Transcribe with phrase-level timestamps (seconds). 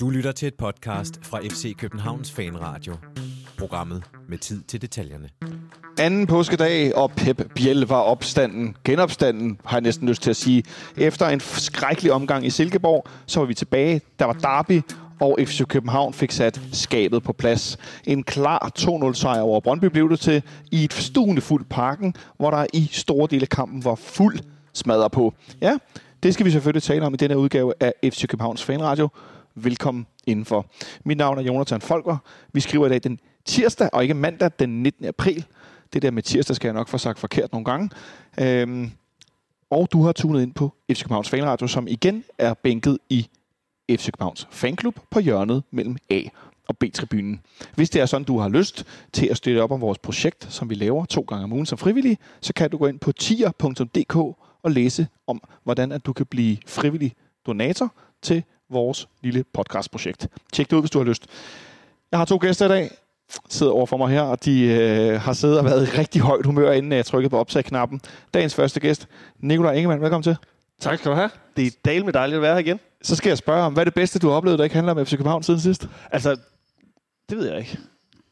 [0.00, 2.94] Du lytter til et podcast fra FC Københavns Fanradio.
[3.58, 5.28] Programmet med tid til detaljerne.
[5.98, 10.62] Anden påskedag, og Pep Biel var opstanden, genopstanden, har jeg næsten lyst til at sige.
[10.96, 14.00] Efter en skrækkelig omgang i Silkeborg, så var vi tilbage.
[14.18, 14.82] Der var derby,
[15.20, 17.78] og FC København fik sat skabet på plads.
[18.04, 22.66] En klar 2-0-sejr over Brøndby blev det til i et stuende fuld parken, hvor der
[22.72, 24.38] i store dele af kampen var fuld
[24.74, 25.34] smadret på.
[25.60, 25.78] Ja,
[26.26, 29.08] det skal vi selvfølgelig tale om i denne udgave af FC Københavns Fanradio.
[29.54, 30.66] Velkommen indenfor.
[31.04, 32.16] Mit navn er Jonathan Folker.
[32.52, 35.04] Vi skriver i dag den tirsdag, og ikke mandag, den 19.
[35.04, 35.46] april.
[35.92, 37.90] Det der med tirsdag skal jeg nok få sagt forkert nogle gange.
[38.40, 38.90] Øhm,
[39.70, 43.28] og du har tunet ind på FC Københavns Fanradio, som igen er bænket i
[43.90, 46.20] FC Københavns Fanklub på hjørnet mellem A
[46.68, 47.40] og B-tribunen.
[47.74, 50.70] Hvis det er sådan, du har lyst til at støtte op om vores projekt, som
[50.70, 54.36] vi laver to gange om ugen som frivillig, så kan du gå ind på tier.dk
[54.66, 57.12] og læse om, hvordan at du kan blive frivillig
[57.46, 60.28] donator til vores lille podcastprojekt.
[60.52, 61.26] Tjek det ud, hvis du har lyst.
[62.10, 62.90] Jeg har to gæster i dag,
[63.48, 66.46] sidder over for mig her, og de øh, har siddet og været i rigtig højt
[66.46, 68.00] humør, inden jeg trykkede på optag-knappen.
[68.34, 69.08] Dagens første gæst,
[69.40, 70.36] Nikolaj Ingemann, velkommen til.
[70.80, 71.30] Tak skal du have.
[71.56, 72.80] Det er dale med dejligt at være her igen.
[73.02, 74.94] Så skal jeg spørge om, hvad er det bedste, du har oplevet, der ikke handler
[74.94, 75.88] om FC København siden sidst?
[76.12, 76.36] Altså,
[77.28, 77.78] det ved jeg ikke.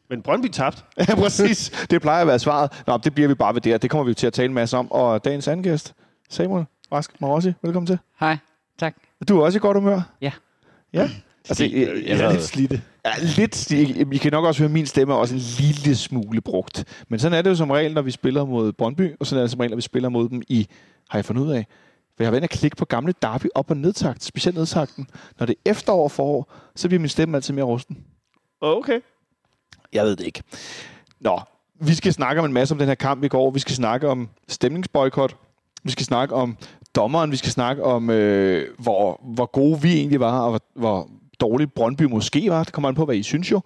[0.09, 0.85] Men Brøndby tabt.
[1.07, 1.85] ja, præcis.
[1.89, 2.83] Det plejer at være svaret.
[2.87, 3.77] Nå, det bliver vi bare ved der.
[3.77, 4.91] Det kommer vi til at tale en masse om.
[4.91, 5.93] Og dagens anden gæst,
[6.29, 7.97] Samuel Rask Marossi, velkommen til.
[8.19, 8.37] Hej,
[8.79, 8.95] tak.
[9.27, 10.01] Du er også i godt humør?
[10.21, 10.31] Ja.
[10.93, 11.09] Ja?
[11.49, 12.81] Altså, jeg, jeg, jeg er lidt slidte.
[13.05, 13.71] Ja, lidt.
[13.71, 17.03] I, I kan nok også høre, at min stemme er også en lille smule brugt.
[17.09, 19.43] Men sådan er det jo som regel, når vi spiller mod Brøndby, og sådan er
[19.43, 20.67] det som regel, når vi spiller mod dem i,
[21.09, 21.65] har jeg fundet ud af,
[22.17, 25.07] for jeg har været og klikke på gamle Derby op- og nedtakt, specielt nedtakten.
[25.39, 27.97] Når det er efterår og forår, så bliver min stemme altid mere rusten.
[28.61, 28.99] Okay.
[29.93, 30.43] Jeg ved det ikke.
[31.19, 31.39] Nå,
[31.79, 33.51] vi skal snakke om en masse om den her kamp i går.
[33.51, 35.35] Vi skal snakke om stemningsboykot.
[35.85, 36.57] Vi skal snakke om
[36.95, 37.31] dommeren.
[37.31, 41.73] Vi skal snakke om, øh, hvor, hvor gode vi egentlig var, og hvor, hvor dårlig
[41.73, 42.63] Brøndby måske var.
[42.63, 43.61] Det kommer an på, hvad I synes jo.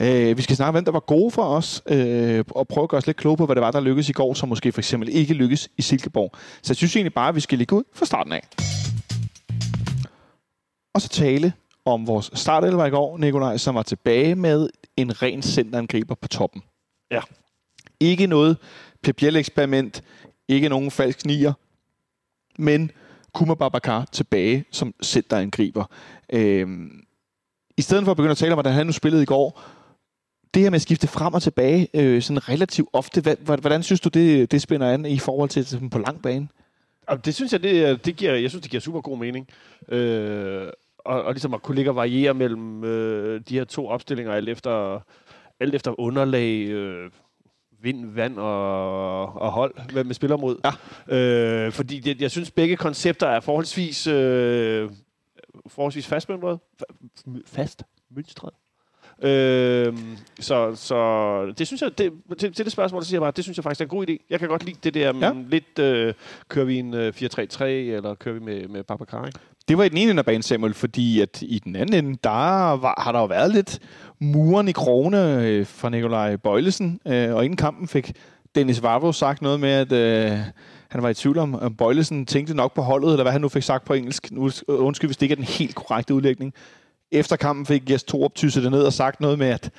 [0.00, 2.88] Øh, vi skal snakke om, hvem der var gode for os, øh, og prøve at
[2.88, 4.80] gøre os lidt kloge på, hvad det var, der lykkedes i går, som måske for
[4.80, 6.30] eksempel ikke lykkedes i Silkeborg.
[6.62, 8.48] Så jeg synes egentlig bare, at vi skal ligge ud fra starten af.
[10.94, 11.52] Og så tale
[11.84, 16.62] om vores startelver i går, Nikolaj, som var tilbage med en ren centerangriber på toppen.
[17.10, 17.20] Ja.
[18.00, 18.56] Ikke noget
[19.02, 20.02] Pep eksperiment
[20.48, 21.52] ikke nogen falsk nier,
[22.58, 22.90] men
[23.32, 25.84] Kuma Babacar tilbage som centerangriber.
[26.32, 27.04] Øhm,
[27.76, 29.62] I stedet for at begynde at tale om, hvordan han nu spillede i går,
[30.54, 34.00] det her med at skifte frem og tilbage øh, sådan relativt ofte, hvad, hvordan synes
[34.00, 36.48] du, det, det spænder an i forhold til sådan på lang bane?
[37.24, 39.48] Det synes jeg, det, det giver, jeg synes, det giver super god mening.
[39.88, 44.32] Øh, og, og ligesom at kunne ligge og variere mellem øh, de her to opstillinger,
[44.32, 45.00] alt efter,
[45.60, 47.10] alt efter underlag, øh,
[47.82, 50.56] vind, vand og, og hold, hvem man spiller mod.
[51.08, 51.16] Ja.
[51.16, 54.90] Øh, fordi det, jeg synes, begge koncepter er forholdsvis, øh,
[55.66, 56.58] forholdsvis fastmøntret.
[56.82, 58.50] Fa- Fast mønstret.
[59.22, 59.98] Øh,
[60.40, 63.44] så, så det synes jeg, det, til, til det spørgsmål, så siger jeg bare, det
[63.44, 64.16] synes jeg faktisk er en god idé.
[64.30, 65.26] Jeg kan godt lide det der, Ja.
[65.26, 65.32] ja.
[65.48, 66.14] lidt, øh,
[66.48, 69.38] kører vi en øh, 4-3-3, eller kører vi med, med Babacar, ikke?
[69.68, 72.18] Det var i den ene ende af banen, Samuel, fordi at i den anden ende,
[72.24, 73.78] der var, har der jo været lidt
[74.18, 78.12] muren i krone øh, fra Nikolaj Bøjlesen, øh, og inden kampen fik
[78.54, 80.38] Dennis Vavro sagt noget med, at øh,
[80.88, 83.48] han var i tvivl om, om Bøjlesen tænkte nok på holdet, eller hvad han nu
[83.48, 84.30] fik sagt på engelsk.
[84.32, 86.54] Nu, øh, undskyld, hvis det ikke er den helt korrekte udlægning.
[87.12, 89.70] Efter kampen fik Jes Torup tysset det ned og sagt noget med, at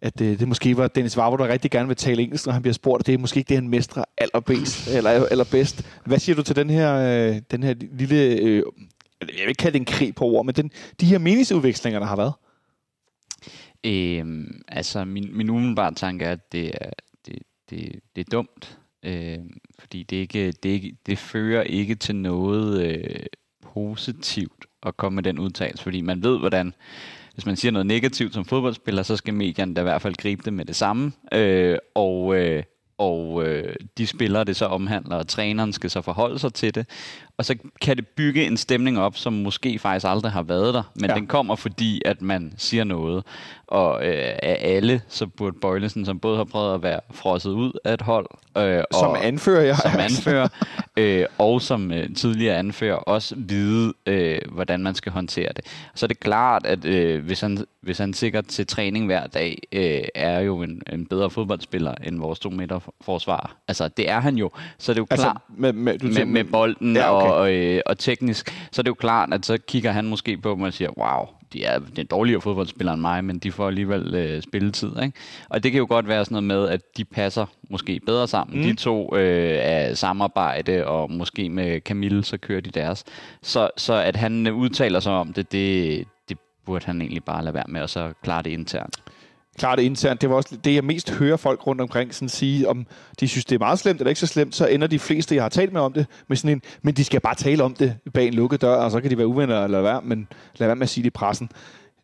[0.00, 2.62] at øh, det måske var Dennis Vavro, der rigtig gerne vil tale engelsk, når han
[2.62, 5.82] bliver spurgt, og det er måske ikke det, han mestrer allerbedst, eller, allerbedst.
[6.04, 8.62] Hvad siger du til den her, øh, den her lille, øh,
[9.20, 12.06] jeg vil ikke kalde det en krig på ord, men den, de her meningsudvekslinger, der
[12.06, 12.32] har været?
[13.84, 16.90] Øhm, altså, min, min umiddelbare tanke er, at det er,
[17.26, 17.38] det,
[17.70, 18.78] det, det er dumt.
[19.02, 23.26] Øhm, fordi det, ikke, det, ikke, det fører ikke til noget øh,
[23.62, 25.82] positivt at komme med den udtalelse.
[25.82, 26.74] Fordi man ved, hvordan
[27.34, 30.42] hvis man siger noget negativt som fodboldspiller, så skal medierne da i hvert fald gribe
[30.44, 31.12] det med det samme.
[31.32, 32.62] Øh, og øh,
[32.98, 36.86] og øh, de spillere, det så omhandler, og træneren skal så forholde sig til det.
[37.38, 40.82] Og så kan det bygge en stemning op, som måske faktisk aldrig har været der,
[40.94, 41.14] men Ja.
[41.16, 43.24] den kommer fordi, at man siger noget.
[43.66, 47.72] Og øh, af alle, så burde Bøjlesen, som både har prøvet at være frosset ud
[47.84, 48.26] af et hold,
[48.58, 49.76] øh, Som og, anfører, ja.
[49.76, 50.48] som anfører,
[50.96, 55.64] øh, og som øh, tidligere anfører, også vide, øh, hvordan man skal håndtere det.
[55.94, 59.58] Så er det klart, at øh, hvis, han, hvis han sikkert til træning hver dag,
[59.72, 63.56] øh, er jo en, en bedre fodboldspiller end vores to meter forsvar.
[63.68, 64.50] Altså, det er han jo.
[64.78, 67.25] Så er det jo Altså, klart med, med, med, med bolden Ja, okay.
[67.26, 67.40] Okay.
[67.40, 70.50] og, øh, og teknisk, så er det jo klart, at så kigger han måske på
[70.50, 73.66] dem og siger, wow, de er, de er dårligere fodboldspillere end mig, men de får
[73.66, 74.90] alligevel øh, spilletid.
[75.02, 75.18] Ikke?
[75.48, 78.58] Og det kan jo godt være sådan noget med, at de passer måske bedre sammen.
[78.58, 78.62] Mm.
[78.62, 83.04] De to øh, er samarbejde, og måske med Camille, så kører de deres.
[83.42, 87.54] Så, så at han udtaler sig om det, det, det burde han egentlig bare lade
[87.54, 89.00] være med, og så klare det internt
[89.58, 90.20] klart internt.
[90.20, 92.86] Det var også det, jeg mest hører folk rundt omkring sådan sige, om
[93.20, 95.44] de synes, det er meget slemt eller ikke så slemt, så ender de fleste, jeg
[95.44, 97.96] har talt med om det, med sådan en, men de skal bare tale om det
[98.14, 100.76] bag en lukket dør, og så kan de være uvenner eller være, men lad være
[100.76, 101.50] med at sige det i pressen.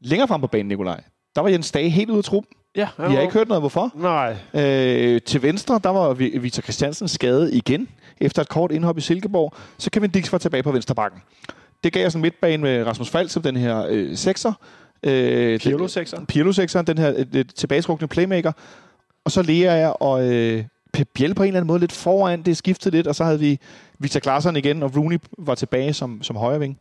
[0.00, 1.00] Længere frem på banen, Nikolaj,
[1.36, 2.56] der var Jens Dage helt ude af truppen.
[2.76, 3.90] Ja, Vi har ikke hørt noget, hvorfor.
[3.94, 4.36] Nej.
[4.54, 7.88] Øh, til venstre, der var Victor Christiansen skadet igen,
[8.20, 9.54] efter et kort indhop i Silkeborg.
[9.78, 11.20] Så Kevin Dix var tilbage på venstre bakken.
[11.84, 14.52] Det gav os en midtbane med Rasmus Fald som den her øh, sekser,
[15.02, 16.24] Øh, Pirlo 6'eren.
[16.24, 18.52] Pirlo 6'eren, den her øh, tilbagetrukne playmaker.
[19.24, 22.42] Og så Lea jeg og øh, Pep Biel på en eller anden måde lidt foran.
[22.42, 23.58] Det skiftede lidt, og så havde vi
[23.98, 26.78] Victor Klaassen igen, og Rooney var tilbage som, som højreving.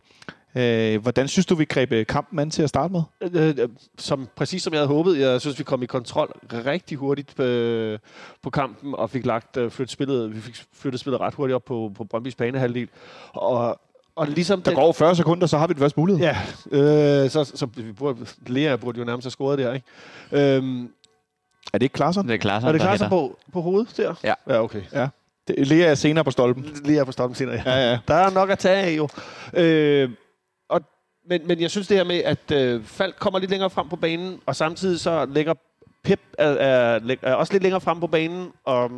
[0.55, 3.01] Øh, hvordan synes du, vi greb øh, kampen an til at starte med?
[3.21, 5.19] Øh, øh, som, præcis som jeg havde håbet.
[5.19, 7.43] Jeg synes, vi kom i kontrol rigtig hurtigt på,
[8.43, 11.91] på kampen, og fik lagt flyttet spillet, vi fik flyttet spillet ret hurtigt op på,
[11.95, 12.87] på Brøndby's banehalvdel.
[13.33, 13.79] Og
[14.15, 16.23] og ligesom der den, går 40 sekunder, så har vi det første mulighed.
[16.23, 16.37] Ja,
[17.23, 19.85] øh, så, så vi burde, Lea burde jo nærmest have scoret der, ikke?
[20.31, 20.83] Øhm,
[21.73, 22.27] er det ikke Klaassen?
[22.27, 24.13] Det er Klaassen, Er det Klaassen på, på hovedet der?
[24.23, 24.33] Ja.
[24.47, 24.81] Ja, okay.
[24.93, 25.07] Ja.
[25.47, 26.65] Det, Lea er senere på stolpen.
[26.85, 27.71] Lea er på stolpen senere, ja.
[27.71, 27.99] ja, ja.
[28.07, 29.09] Der er nok at tage af, jo.
[29.53, 30.09] Øh,
[30.69, 30.81] og,
[31.29, 33.95] men, men jeg synes det her med, at øh, Falk kommer lidt længere frem på
[33.95, 35.53] banen, og samtidig så lægger
[36.03, 38.91] Pep er, er, er også lidt længere frem på banen, og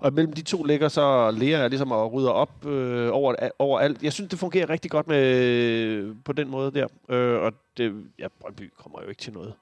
[0.00, 4.02] og mellem de to ligger så Lea ligesom og rydder op øh, over, over alt.
[4.02, 6.86] Jeg synes, det fungerer rigtig godt med på den måde der.
[7.08, 9.52] Øh, og det, ja, Brøndby kommer jo ikke til noget.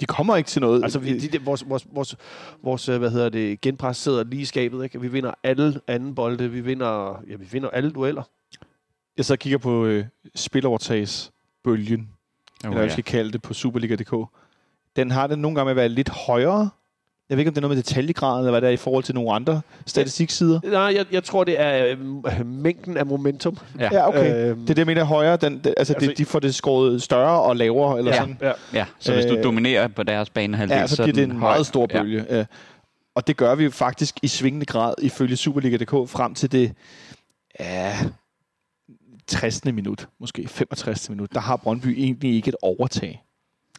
[0.00, 0.82] De kommer ikke til noget.
[0.82, 2.16] Altså, vi, de, de, vores, vores, vores,
[2.62, 5.00] vores, øh, hvad hedder det, genpres sidder lige i skabet, ikke?
[5.00, 8.22] Vi vinder alle anden bolde, vi vinder, ja, vi vinder alle dueller.
[9.16, 12.06] Jeg så kigger på øh, spillovertagsbølgen, oh,
[12.64, 12.92] eller hvad ja.
[12.92, 14.14] skal kalde det, på Superliga.dk.
[14.96, 16.70] Den har det nogle gange med at være lidt højere
[17.30, 19.04] jeg ved ikke, om det er noget med detaljegraden, eller hvad det er i forhold
[19.04, 20.60] til nogle andre statistiksider.
[20.64, 23.58] Nej, jeg, jeg tror, det er øh, mængden af momentum.
[23.78, 24.50] Ja, ja okay.
[24.50, 25.36] Øhm, det er det, jeg mener højere.
[25.36, 28.38] Den, det, altså, altså det, de får det skåret større og lavere, eller ja, sådan.
[28.42, 28.52] Ja.
[28.72, 31.30] ja, så hvis du øh, dominerer på deres banehalvdel, ja, så, så bliver det en
[31.30, 31.40] høj.
[31.40, 32.24] meget stor bølge.
[32.30, 32.44] Ja.
[33.14, 36.72] Og det gør vi faktisk i svingende grad, ifølge Superliga.dk, frem til det
[37.60, 37.96] ja,
[39.26, 39.64] 60.
[39.64, 41.10] minut, måske 65.
[41.10, 41.34] minut.
[41.34, 43.22] Der har Brøndby egentlig ikke et overtag.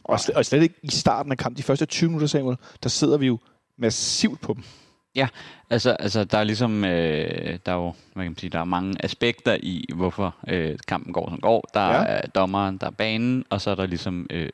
[0.08, 2.90] Og, slet, og slet ikke i starten af kampen, de første 20 minutter, Samuel, der
[2.90, 3.40] sidder vi jo
[3.78, 4.64] massivt på dem.
[5.16, 5.28] Ja,
[5.70, 8.66] altså, altså der er ligesom, øh, der er jo, hvad kan man sige, der er
[8.66, 11.70] mange aspekter i, hvorfor øh, kampen går som går.
[11.74, 12.04] Der ja.
[12.08, 14.50] er dommeren, der er banen, og så er der ligesom øh,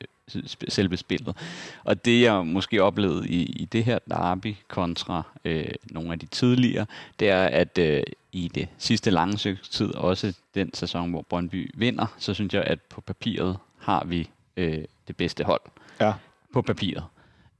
[0.68, 1.36] selve spillet.
[1.84, 6.26] Og det jeg måske oplevede i, i det her derby kontra øh, nogle af de
[6.26, 6.86] tidligere,
[7.20, 8.02] det er, at øh,
[8.32, 12.80] i det sidste lange tid, også den sæson, hvor Brøndby vinder, så synes jeg, at
[12.80, 15.60] på papiret har vi øh, det bedste hold
[16.00, 16.14] ja.
[16.52, 17.04] på papiret.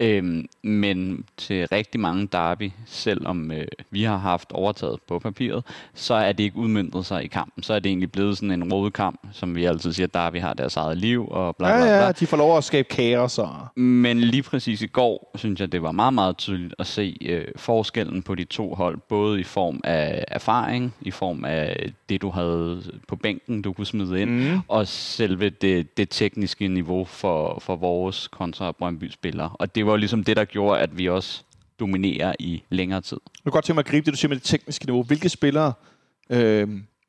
[0.00, 5.64] Øhm, men til rigtig mange derby, selvom øh, vi har haft overtaget på papiret,
[5.94, 7.62] så er det ikke udmyndret sig i kampen.
[7.62, 10.54] Så er det egentlig blevet sådan en røde kamp, som vi altid siger, derby har
[10.54, 11.86] deres eget liv og bla bla bla.
[11.86, 13.38] Ja, ja, de får lov at skabe kaos.
[13.38, 13.56] Og...
[13.76, 17.44] Men lige præcis i går, synes jeg, det var meget, meget tydeligt at se øh,
[17.56, 22.30] forskellen på de to hold, både i form af erfaring, i form af det, du
[22.30, 24.60] havde på bænken, du kunne smide ind, mm.
[24.68, 29.50] og selve det, det tekniske niveau for, for vores kontra Brøndby-spillere.
[29.52, 31.42] Og det det var ligesom det, der gjorde, at vi også
[31.80, 33.18] dominerer i længere tid.
[33.24, 35.02] Jeg kan godt tænke mig at gribe det, du siger med det tekniske niveau.
[35.02, 35.72] Hvilke spillere
[36.30, 36.68] øh,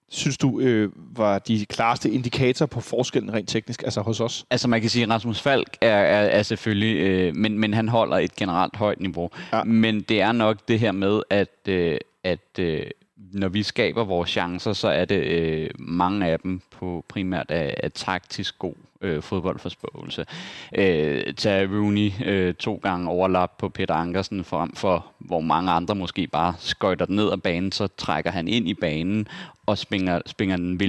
[0.10, 4.46] synes du øh, var de klareste indikatorer på forskellen rent teknisk, altså hos os?
[4.50, 7.90] Altså man kan sige, at Rasmus Falk er, er, er selvfølgelig, øh, men, men han
[7.90, 9.30] holder et generelt højt niveau.
[9.54, 9.64] Ja.
[9.64, 12.86] Men det er nok det her med, at, øh, at øh,
[13.18, 17.78] når vi skaber vores chancer, så er det øh, mange af dem på primært af,
[17.84, 20.26] af taktisk god øh, fodboldforståelse.
[20.78, 25.96] Øh, tag Rooney øh, to gange overlap på Peter Ankersen frem for, hvor mange andre
[25.96, 29.28] måske bare skøjter ned ad banen, så trækker han ind i banen
[29.66, 30.80] og spinger, spinger den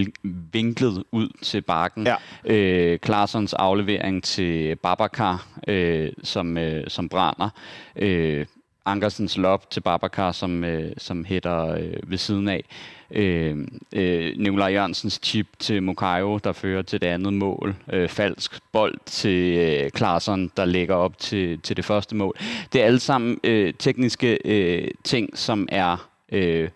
[0.52, 2.06] vinklet ud til bakken.
[2.06, 2.16] Ja.
[2.44, 7.48] Øh, Klarsons aflevering til Babacar, øh, som, øh, som brænder.
[7.96, 8.46] Øh,
[8.86, 12.64] Ankersens lop til Babacar, som, øh, som hætter øh, ved siden af.
[13.10, 13.56] Øh,
[13.92, 17.76] øh, Nikolaj Jørgensens chip til Mokayo, der fører til det andet mål.
[17.92, 22.36] Øh, falsk bold til øh, Klaarsson, der lægger op til, til det første mål.
[22.72, 26.68] Det er alle sammen øh, tekniske øh, ting, som er øh,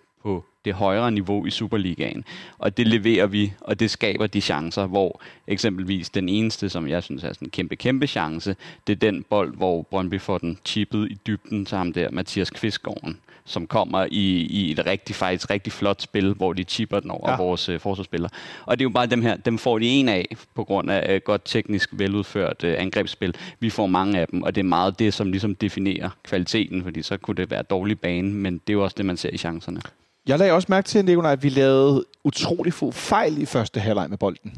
[0.65, 2.25] det højere niveau i Superligaen.
[2.59, 7.03] Og det leverer vi, og det skaber de chancer, hvor eksempelvis den eneste, som jeg
[7.03, 10.59] synes er sådan en kæmpe, kæmpe chance, det er den bold, hvor Brøndby får den
[10.65, 15.51] chippet i dybden til ham der, Mathias Kvistgården som kommer i, i et rigtig, faktisk
[15.51, 17.37] rigtig flot spil, hvor de chipper den over ja.
[17.37, 18.31] vores øh, forsvarsspillere.
[18.67, 21.15] Og det er jo bare dem her, dem får de en af på grund af
[21.15, 23.35] øh, godt teknisk veludført øh, angrebsspil.
[23.61, 27.03] Vi får mange af dem, og det er meget det, som ligesom definerer kvaliteten, fordi
[27.03, 29.39] så kunne det være dårlig bane, men det er jo også det, man ser i
[29.39, 29.81] chancerne.
[30.29, 34.11] Jeg lagde også mærke til, Nicolaj, at vi lavede utrolig få fejl i første halvleg
[34.11, 34.55] med bolden.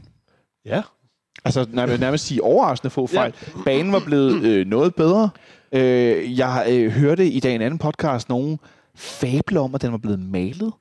[0.65, 0.83] Ja.
[1.45, 3.35] Altså nærmest, nærmest sige overraskende få fejl.
[3.57, 3.63] Ja.
[3.65, 5.31] Banen var blevet øh, noget bedre.
[5.73, 8.59] Øh, jeg øh, hørte i dag en anden podcast nogen
[8.95, 10.73] fable om, at den var blevet malet.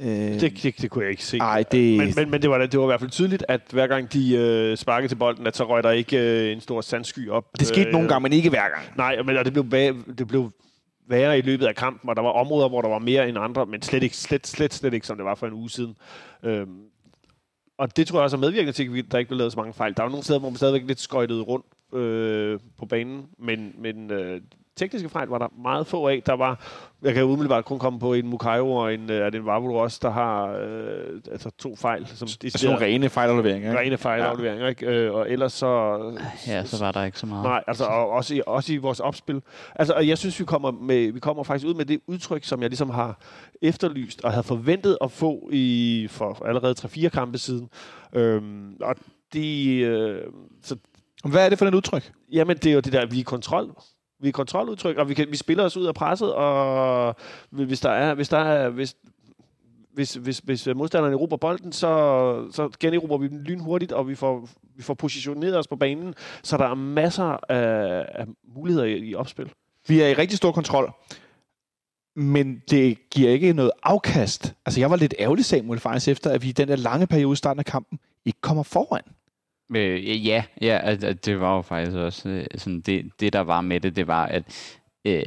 [0.00, 1.38] Øh, det, det, det kunne jeg ikke se.
[1.38, 1.98] Ej, det...
[1.98, 4.36] Men, men, men det, var, det var i hvert fald tydeligt, at hver gang de
[4.36, 7.44] øh, sparkede til bolden, at så røg der ikke øh, en stor sandsky op.
[7.58, 8.96] Det skete øh, nogle gange, men ikke hver gang.
[8.96, 10.52] Nej, men det blev, det blev
[11.12, 13.66] værre i løbet af kampen, og der var områder, hvor der var mere end andre,
[13.66, 15.96] men slet ikke, slet, slet, slet ikke, som det var for en uge siden.
[16.42, 16.80] Øhm,
[17.78, 19.74] og det tror jeg også er medvirkende til, at der ikke blev lavet så mange
[19.74, 19.96] fejl.
[19.96, 24.10] Der var nogle steder, hvor man stadigvæk lidt skøjtede rundt øh, på banen, men, men
[24.10, 24.40] øh,
[24.76, 26.22] tekniske fejl var der meget få af.
[26.26, 26.60] Der var,
[27.02, 29.98] jeg kan umiddelbart kun komme på en Mukayo og en, er det en Vavro også,
[30.02, 32.06] der har øh, altså to fejl.
[32.06, 33.80] Som de altså nogle rene fejlafleveringer, ikke?
[33.80, 34.68] Rene fejlafleveringer, ja.
[34.68, 34.86] ikke?
[34.86, 36.00] Øh, og ellers så...
[36.46, 37.44] Ja, så var der ikke så meget.
[37.44, 39.42] Nej, altså og også, i, også i vores opspil.
[39.74, 42.62] Altså, og jeg synes, vi kommer, med, vi kommer faktisk ud med det udtryk, som
[42.62, 43.20] jeg ligesom har
[43.62, 47.68] efterlyst og havde forventet at få i for allerede 3-4 kampe siden.
[48.12, 48.96] Øhm, og
[49.32, 49.76] de...
[49.76, 50.22] Øh,
[50.62, 50.76] så
[51.24, 52.12] hvad er det for et udtryk?
[52.32, 53.74] Jamen, det er jo det der, vi er kontrol.
[54.22, 57.16] Vi er kontroludtryk, og vi, kan, vi spiller os ud af presset, og
[57.50, 58.96] hvis der er, hvis der er, hvis,
[59.94, 61.88] hvis, hvis, hvis øh, modstanderen erobrer bolden, så,
[62.52, 66.56] så generobrer vi den lynhurtigt, og vi får, vi får positioneret os på banen, så
[66.56, 69.52] der er masser af, af muligheder i, i opspil.
[69.88, 70.92] Vi er i rigtig stor kontrol,
[72.16, 74.54] men det giver ikke noget afkast.
[74.66, 77.32] Altså, jeg var lidt ærgerlig, Samuel, faktisk efter, at vi i den der lange periode
[77.32, 79.02] i starten af kampen ikke kommer foran.
[79.76, 83.60] Øh, ja, ja, at, det var jo faktisk også øh, sådan det, det, der var
[83.60, 84.42] med det, det var, at
[85.04, 85.22] øh,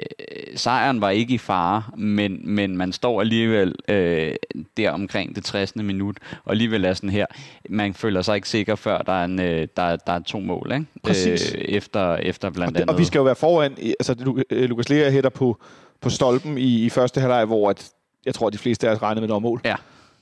[0.56, 4.36] sejren var ikke i fare, men, men man står alligevel øh,
[4.78, 5.76] der omkring det 60.
[5.76, 7.26] minut, og alligevel er sådan her,
[7.70, 10.72] man føler sig ikke sikker, før der er, en, øh, der, der er to mål,
[10.74, 10.86] ikke?
[11.04, 11.54] Præcis.
[11.56, 12.94] Øh, efter, efter blandt og det, andet.
[12.94, 15.62] Og vi skal jo være foran, altså øh, Lukas Lea hætter på,
[16.02, 17.92] på stolpen i, i første halvleg, hvor at,
[18.26, 19.62] jeg tror, at de fleste af os regnede med noget mål.
[19.66, 19.76] Ja.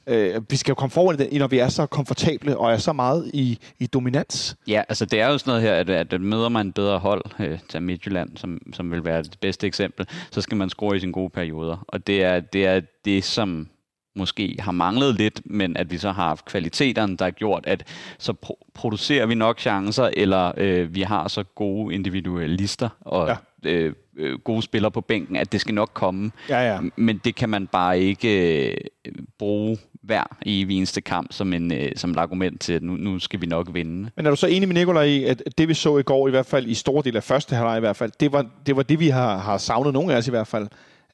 [0.07, 2.93] Øh, vi skal jo komme foran i når vi er så komfortable og er så
[2.93, 4.55] meget i, i dominans.
[4.67, 7.23] Ja, altså det er jo sådan noget her, at, at møder man en bedre hold
[7.39, 10.99] øh, til Midtjylland, som, som vil være det bedste eksempel, så skal man score i
[10.99, 11.85] sine gode perioder.
[11.87, 13.67] Og det er det, er det som
[14.15, 17.87] måske har manglet lidt, men at vi så har haft kvaliteterne, der har gjort, at
[18.17, 23.27] så pro- producerer vi nok chancer, eller øh, vi har så gode individualister og
[23.63, 23.69] ja.
[23.71, 26.31] øh, øh, gode spillere på bænken, at det skal nok komme.
[26.49, 26.79] Ja, ja.
[26.95, 31.91] Men det kan man bare ikke øh, bruge hver i eneste kamp som, en, øh,
[31.95, 34.09] som et argument til, at nu, nu skal vi nok vinde.
[34.15, 36.31] Men er du så enig med Nikolaj i, at det vi så i går, i
[36.31, 38.83] hvert fald i store del af første halvleg i hvert fald, det var det, var
[38.83, 40.67] det vi har, har savnet, nogle af os i hvert fald.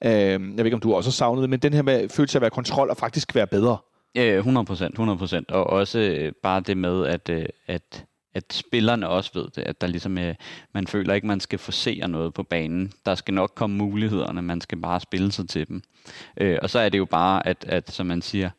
[0.05, 2.35] Øh, jeg ved ikke, om du også har savnet det, men den her med følelse
[2.35, 3.77] af at være kontrol og faktisk være bedre.
[4.15, 5.51] Ja, 100 procent, 100 procent.
[5.51, 9.81] Og også øh, bare det med, at, øh, at at spillerne også ved det, at
[9.81, 10.35] der ligesom, øh,
[10.73, 12.91] man føler ikke, man skal forsere noget på banen.
[13.05, 15.81] Der skal nok komme mulighederne, man skal bare spille sig til dem.
[16.37, 18.49] Øh, og så er det jo bare, at, at som man siger,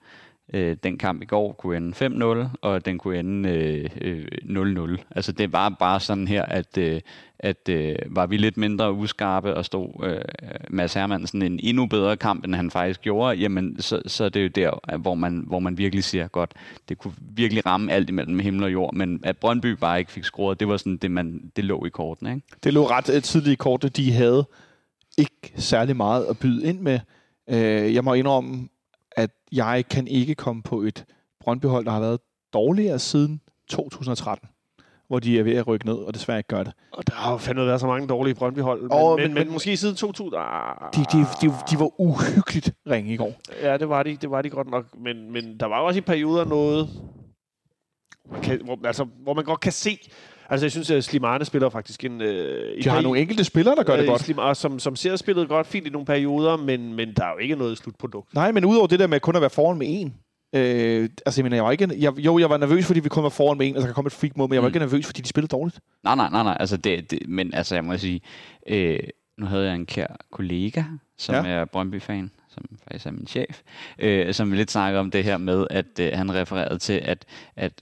[0.55, 4.27] øh, den kamp i går kunne ende 5-0, og den kunne ende øh, øh
[4.97, 5.05] 0-0.
[5.11, 7.01] Altså det var bare sådan her, at, øh,
[7.39, 10.21] at øh, var vi lidt mindre uskarpe og stod øh,
[10.71, 14.43] Mads Hermansen en endnu bedre kamp, end han faktisk gjorde, jamen så, så er det
[14.43, 16.53] jo der, hvor man, hvor man virkelig siger, godt,
[16.89, 20.25] det kunne virkelig ramme alt imellem himmel og jord, men at Brøndby bare ikke fik
[20.25, 22.31] scoret, det var sådan det, man, det lå i kortene.
[22.35, 22.47] Ikke?
[22.65, 24.45] Det lå ret øh, tidligt i kortene, de havde
[25.19, 27.01] ikke særlig meget at byde ind med.
[27.53, 28.69] Uh, jeg må indrømme,
[29.17, 31.05] at jeg kan ikke komme på et
[31.41, 32.21] Brøndbyhold, der har været
[32.53, 34.49] dårligere siden 2013
[35.11, 36.73] hvor de er ved at rykke ned, og desværre ikke gør det.
[36.93, 38.83] Og der har jo fandme været så mange dårlige Brøndby-hold.
[38.83, 40.37] Men, oh, men, men, men, måske siden 2000...
[40.39, 43.33] Ah, de, de, de, de var uhyggeligt ringe i går.
[43.63, 44.87] Ja, det var de, det var de godt nok.
[44.99, 46.89] Men, men der var også i perioder noget,
[48.43, 50.11] kan, hvor, altså, hvor man godt kan se,
[50.51, 52.21] Altså, jeg synes, at Slimane spiller faktisk en...
[52.21, 54.21] Øh, de har nogle enkelte spillere, der gør det øh, godt.
[54.21, 57.39] Slimane, som, som ser spillet godt fint i nogle perioder, men, men der er jo
[57.39, 58.35] ikke noget slutprodukt.
[58.35, 60.15] Nej, men udover det der med kun at være foran med en,
[60.55, 63.23] Øh, altså, jeg mener, jeg var ikke, jeg, jo, jeg var nervøs, fordi vi kun
[63.23, 64.71] var foran med en, altså der kom et freak mod, men jeg var mm.
[64.71, 65.81] ikke nervøs, fordi de spillede dårligt.
[66.05, 68.21] Nej, nej, nej, nej, altså det, det men altså, jeg må sige,
[68.67, 68.99] øh,
[69.39, 70.83] nu havde jeg en kær kollega,
[71.19, 71.51] som ja.
[71.51, 73.61] er Brøndby-fan, som faktisk er min chef,
[73.99, 77.25] øh, som lidt snakker om det her med, at øh, han refererede til, at,
[77.57, 77.73] at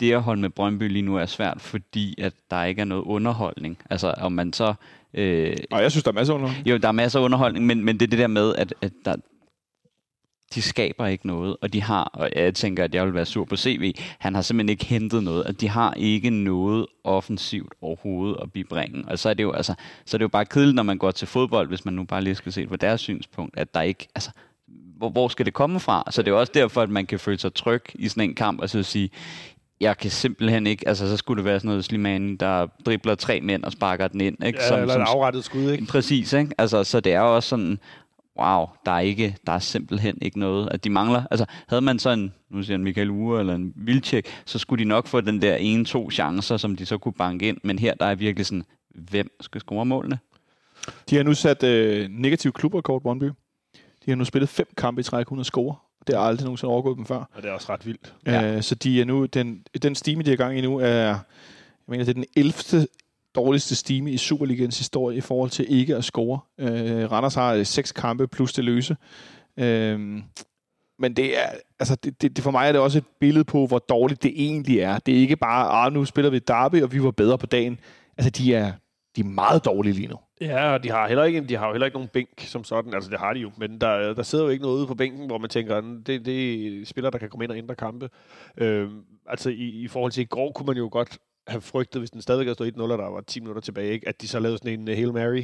[0.00, 3.02] det at holde med Brøndby lige nu er svært, fordi at der ikke er noget
[3.02, 3.78] underholdning.
[3.90, 4.74] Altså om man så...
[5.14, 6.68] Øh, og jeg synes, der er masser af underholdning.
[6.68, 8.92] Jo, der er masser af underholdning, men, men det er det der med, at, at
[9.04, 9.16] der,
[10.54, 13.44] de skaber ikke noget, og de har, og jeg tænker, at jeg vil være sur
[13.44, 18.36] på CV, han har simpelthen ikke hentet noget, at de har ikke noget offensivt overhovedet
[18.42, 19.04] at bibringe.
[19.08, 21.10] Og så er det jo, altså, så er det jo bare kedeligt, når man går
[21.10, 24.08] til fodbold, hvis man nu bare lige skal se på deres synspunkt, at der ikke,
[24.14, 24.30] altså,
[24.96, 26.04] hvor, hvor skal det komme fra?
[26.10, 28.34] Så det er jo også derfor, at man kan føle sig tryg i sådan en
[28.34, 29.10] kamp, og så sige,
[29.80, 33.40] jeg kan simpelthen ikke, altså så skulle det være sådan noget Slimani, der dribler tre
[33.40, 34.44] mænd og sparker den ind.
[34.44, 34.58] Ikke?
[34.58, 35.86] Ja, som, eller et afrettet skud, ikke?
[35.86, 36.54] Præcis, ikke?
[36.58, 37.78] Altså, så det er jo også sådan,
[38.40, 41.22] wow, der er, ikke, der er simpelthen ikke noget, at de mangler.
[41.30, 44.84] Altså, havde man så en, nu siger en Michael Ure eller en Vilcek, så skulle
[44.84, 47.58] de nok få den der ene, to chancer, som de så kunne banke ind.
[47.64, 50.18] Men her, der er virkelig sådan, hvem skal score målene?
[51.10, 53.30] De har nu sat øh, negativ klubrekord, Brøndby.
[54.04, 55.76] De har nu spillet fem kampe i træk uden at score.
[56.06, 57.24] Det har aldrig nogensinde overgået dem før.
[57.34, 58.14] Og det er også ret vildt.
[58.26, 58.56] Ja.
[58.56, 60.86] Øh, så de er nu, den, den stime, de er i gang i nu, er,
[60.86, 61.20] jeg
[61.88, 62.86] mener, det er den 11
[63.34, 66.40] dårligste stime i Superligans historie i forhold til ikke at score.
[66.58, 68.96] Øh, Randers har øh, seks kampe plus det løse.
[69.56, 70.22] Øh,
[70.98, 71.46] men det er,
[71.78, 74.32] altså det, det, det, for mig er det også et billede på, hvor dårligt det
[74.36, 74.98] egentlig er.
[74.98, 77.80] Det er ikke bare, ah, nu spiller vi derby, og vi var bedre på dagen.
[78.18, 78.72] Altså, de er,
[79.16, 80.16] de er meget dårlige lige nu.
[80.40, 82.94] Ja, og de har heller ikke, de har jo heller ikke nogen bænk som sådan.
[82.94, 83.50] Altså, det har de jo.
[83.56, 86.66] Men der, der sidder jo ikke noget ude på bænken, hvor man tænker, det, det
[86.80, 88.10] er spillere, der kan komme ind og ændre kampe.
[88.56, 88.90] Øh,
[89.26, 92.22] altså, i, i forhold til i går, kunne man jo godt have frygtet, hvis den
[92.22, 94.08] stadig havde stået 1-0, og der var 10 minutter tilbage, ikke?
[94.08, 95.42] at de så lavede sådan en uh, Hail Mary,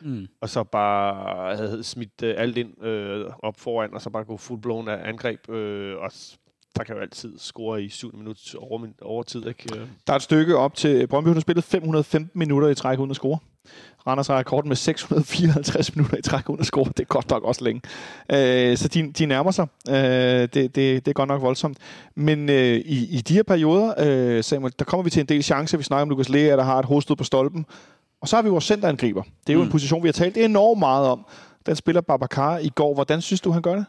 [0.00, 0.26] mm.
[0.40, 4.36] og så bare havde smidt uh, alt ind uh, op foran, og så bare gå
[4.36, 5.54] fuldblåen af angreb, uh,
[6.02, 6.12] og
[6.76, 8.58] der kan jo altid score i 7 minutter
[9.02, 9.46] over, tid.
[9.46, 9.68] Ikke?
[10.06, 13.10] Der er et stykke op til Brøndby, hun har spillet 515 minutter i træk uden
[13.10, 13.38] at score.
[14.06, 16.84] Randers har rekorden med 654 minutter i træk uden at score.
[16.84, 17.80] Det er godt nok også længe.
[18.32, 19.66] Øh, så de, de nærmer sig.
[19.88, 21.78] Øh, det, det, det er godt nok voldsomt.
[22.14, 25.42] Men øh, i, i de her perioder, øh, Samuel, der kommer vi til en del
[25.42, 25.78] chancer.
[25.78, 27.66] Vi snakker om Lukas Lea, der har et hovedstød på stolpen.
[28.20, 29.22] Og så har vi vores centerangriber.
[29.22, 29.64] Det er jo mm.
[29.64, 31.26] en position, vi har talt enormt meget om.
[31.66, 32.94] Den spiller Babacar i går.
[32.94, 33.84] Hvordan synes du, han gør det?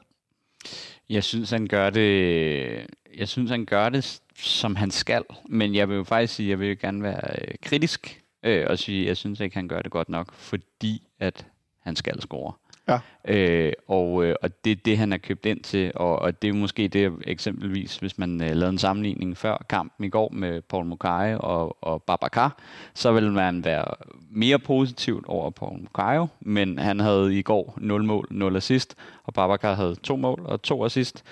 [1.10, 2.88] Jeg synes, han gør det...
[3.18, 5.24] Jeg synes, han gør det, som han skal.
[5.50, 8.66] Men jeg vil jo faktisk sige, at jeg vil jo gerne være øh, kritisk øh,
[8.70, 11.46] og sige, at jeg synes ikke, han gør det godt nok, fordi at
[11.80, 12.54] han skal score.
[12.88, 13.00] Ja.
[13.28, 16.48] Øh, og, øh, og det er det, han er købt ind til, og, og det
[16.48, 20.62] er måske det, eksempelvis, hvis man øh, lavede en sammenligning før kampen i går med
[20.62, 22.58] Paul Mukai og, og Babacar,
[22.94, 23.86] så vil man være
[24.32, 29.34] mere positivt over Paul Mukai, men han havde i går 0 mål, 0 assist, og
[29.34, 31.24] Babacar havde to mål og to assist.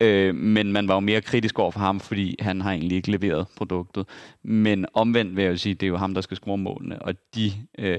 [0.00, 3.10] Øh, men man var jo mere kritisk over for ham, fordi han har egentlig ikke
[3.10, 4.06] leveret produktet.
[4.42, 7.14] Men omvendt vil jeg jo sige, det er jo ham, der skal score målene, og
[7.34, 7.98] de øh,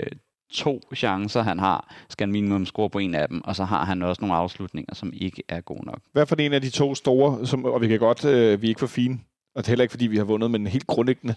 [0.53, 3.85] to chancer, han har, skal han minimum score på en af dem, og så har
[3.85, 5.99] han også nogle afslutninger, som ikke er gode nok.
[6.11, 8.69] Hvad for en af de to store, som, og vi kan godt, øh, vi er
[8.69, 9.19] ikke for fine,
[9.55, 11.35] og det er heller ikke, fordi vi har vundet, men helt grundlæggende,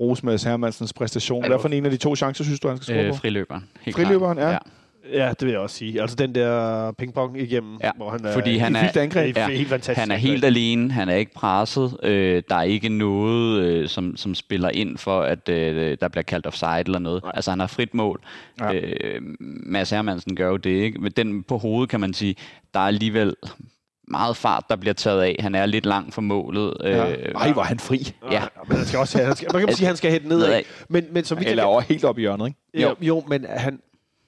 [0.00, 1.46] rose med Hermansens præstation.
[1.46, 3.16] Hvad for en af de to chancer, synes du, han skal score øh, på?
[3.16, 3.68] Friløberen.
[3.80, 4.50] Helt friløberen, ja.
[4.50, 4.58] ja.
[5.12, 6.00] Ja, det vil jeg også sige.
[6.00, 9.36] Altså den der pingpong igennem, ja, hvor han er fordi han er, angreb.
[9.36, 9.98] Ja, helt fantastisk.
[9.98, 11.96] Han er helt alene, han er ikke presset.
[12.02, 16.22] Øh, der er ikke noget, øh, som, som spiller ind for, at øh, der bliver
[16.22, 17.22] kaldt offside eller noget.
[17.22, 17.32] Nej.
[17.34, 18.20] Altså han har frit mål.
[18.60, 18.72] Ja.
[18.74, 20.98] Øh, Mads Hermansen gør jo det, ikke?
[20.98, 22.36] Men den på hovedet kan man sige,
[22.74, 23.34] der er alligevel
[24.08, 25.36] meget fart, der bliver taget af.
[25.40, 26.74] Han er lidt lang for målet.
[26.82, 27.12] Ja.
[27.12, 28.14] Øh, Ej, hvor han fri.
[28.30, 28.42] Ja.
[28.68, 30.62] Men han skal også have, han skal, man kan sige, at han skal hætte nedad.
[30.88, 32.82] Men, men så vi Eller kan, over helt op i hjørnet, ikke?
[32.82, 33.80] Jo, jo men han,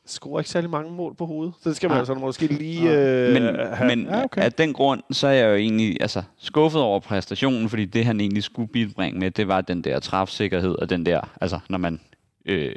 [0.07, 1.55] scorer ikke særlig mange mål på hovedet.
[1.63, 1.99] Så det skal man ja.
[1.99, 3.29] altså måske lige ja.
[3.29, 3.97] øh, Men, have.
[3.97, 4.43] men ja, okay.
[4.43, 8.21] af den grund, så er jeg jo egentlig altså, skuffet over præstationen, fordi det han
[8.21, 12.01] egentlig skulle bibringe med, det var den der træfsikkerhed og den der, altså når man
[12.47, 12.75] øh,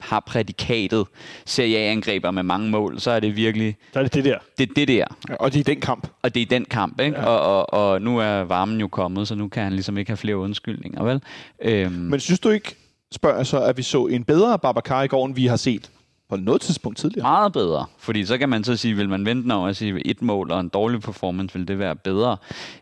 [0.00, 1.06] har prædikatet
[1.46, 3.76] Serie A-angreber med mange mål, så er det virkelig...
[3.92, 4.38] Så er det det der.
[4.58, 5.04] Det er det der.
[5.28, 6.08] Ja, og det er den kamp.
[6.22, 7.16] Og det er den kamp, ikke?
[7.16, 7.24] Ja.
[7.26, 10.16] Og, og, og nu er varmen jo kommet, så nu kan han ligesom ikke have
[10.16, 11.22] flere undskyldninger, vel?
[11.62, 11.92] Øhm.
[11.92, 12.76] Men synes du ikke,
[13.12, 15.90] spørger jeg så, at vi så en bedre Babacar i går, end vi har set?
[16.28, 17.22] På noget tidspunkt tidligere.
[17.22, 20.22] Meget bedre, fordi så kan man så sige, vil man vente over at sige et
[20.22, 22.36] mål og en dårlig performance, vil det være bedre.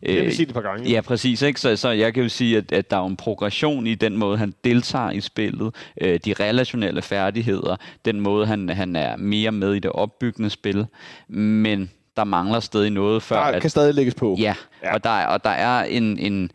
[0.06, 0.90] Det vil sige det et par gange.
[0.90, 1.42] Ja, præcis.
[1.42, 1.60] Ikke?
[1.60, 4.38] Så, så jeg kan jo sige, at, at der er en progression i den måde,
[4.38, 9.74] han deltager i spillet, øh, de relationelle færdigheder, den måde, han, han er mere med
[9.74, 10.86] i det opbyggende spil,
[11.28, 13.44] men der mangler stadig noget før.
[13.44, 14.36] Der kan at, stadig lægges på.
[14.38, 14.94] Ja, ja.
[14.94, 16.18] Og, der, og der er en...
[16.18, 16.50] en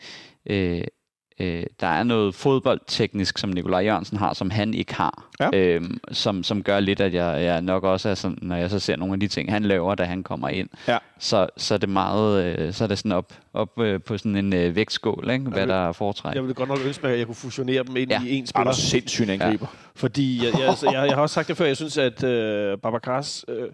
[0.45, 0.81] øh,
[1.41, 5.29] øh, der er noget fodboldteknisk, som Nikolaj Jørgensen har, som han ikke har.
[5.39, 5.49] Ja.
[5.53, 8.79] Øh, som, som gør lidt, at jeg, jeg nok også er sådan, når jeg så
[8.79, 10.97] ser nogle af de ting, han laver, da han kommer ind, ja.
[11.19, 14.35] så, så er det meget, øh, så er det sådan op, op øh, på sådan
[14.35, 15.45] en øh, vægtskål, ikke?
[15.45, 16.35] hvad vil, der er foretræk.
[16.35, 18.21] Jeg ville godt nok ønske mig, at jeg kunne fusionere dem ind ja.
[18.23, 18.69] i en spiller.
[18.69, 19.67] Er sindssygt angriber.
[19.71, 19.77] Ja.
[19.95, 22.77] Fordi jeg, jeg, altså, jeg, jeg, har også sagt det før, jeg synes, at øh,
[22.77, 23.69] Babacars øh,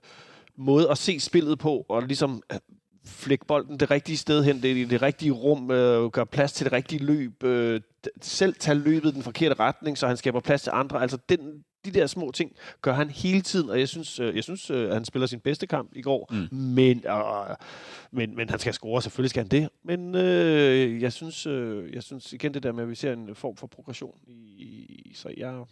[0.58, 2.41] måde at se spillet på, og ligesom
[3.07, 6.73] flække bolden det rigtige sted hen, det, det rigtige rum, øh, gøre plads til det
[6.73, 7.43] rigtige løb.
[7.43, 7.81] Øh,
[8.21, 11.01] selv tage løbet i den forkerte retning, så han skaber plads til andre.
[11.01, 14.43] Altså den, de der små ting gør han hele tiden, og jeg synes, øh, jeg
[14.43, 16.57] synes øh, han spiller sin bedste kamp i går, mm.
[16.57, 17.55] men, øh,
[18.11, 19.69] men, men han skal score, selvfølgelig skal han det.
[19.83, 23.35] Men øh, jeg, synes, øh, jeg synes igen det der med, at vi ser en
[23.35, 24.19] form for progression.
[24.27, 25.63] I, så jeg,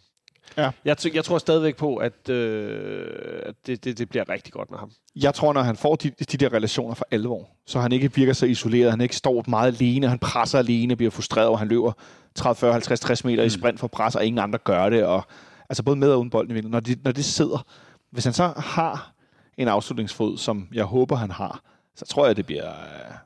[0.57, 0.71] Ja.
[0.85, 3.07] jeg, jeg tror stadigvæk på, at, øh,
[3.45, 4.91] at det, det, det bliver rigtig godt med ham.
[5.15, 8.33] Jeg tror, når han får de, de der relationer for alvor, så han ikke virker
[8.33, 11.91] så isoleret, han ikke står meget alene, han presser alene, bliver frustreret, og han løber
[12.35, 13.47] 30, 40, 50, 60 meter mm.
[13.47, 15.03] i sprint for pres, og ingen andre gør det.
[15.03, 15.23] Og,
[15.69, 16.71] altså både med og uden bolden i vinkel.
[16.71, 17.65] Når, de, når det sidder,
[18.11, 19.11] hvis han så har
[19.57, 21.61] en afslutningsfod, som jeg håber, han har,
[21.95, 22.71] så tror jeg, det bliver,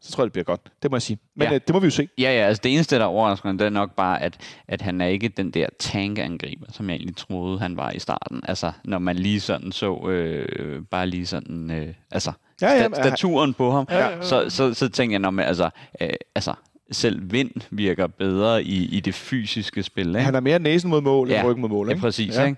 [0.02, 0.62] så tror jeg, det bliver godt.
[0.84, 1.18] Det må jeg sige.
[1.36, 1.52] Men Ja.
[1.54, 1.58] ja.
[1.68, 2.08] det må vi jo se.
[2.18, 5.02] Ja, ja, altså det eneste, der overrasker mig, det er nok bare, at, at han
[5.02, 8.42] er ikke den der tankangriber, som jeg egentlig troede, han var i starten.
[8.48, 12.94] Altså, når man lige sådan så, øh, bare lige sådan, øh, altså, Ja, ja, sta-
[13.08, 14.22] staturen på ham, Ja, ja, ja.
[14.22, 15.70] Så, så, så tænker jeg, når man, altså,
[16.02, 16.54] øh, altså,
[16.92, 20.20] selv vind virker bedre i, i det fysiske spil, ikke?
[20.20, 21.40] Han er mere næsen mod mål, Ja.
[21.40, 21.88] end ryggen mod mål.
[21.88, 22.02] ja, Ikke?
[22.02, 22.46] præcis, Ja.
[22.46, 22.58] ikke?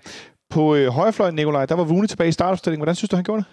[0.50, 2.80] På øh, højrefløjen, Nikolaj, der var Vune tilbage i startopstillingen.
[2.80, 3.48] Hvordan synes du, han gjorde det?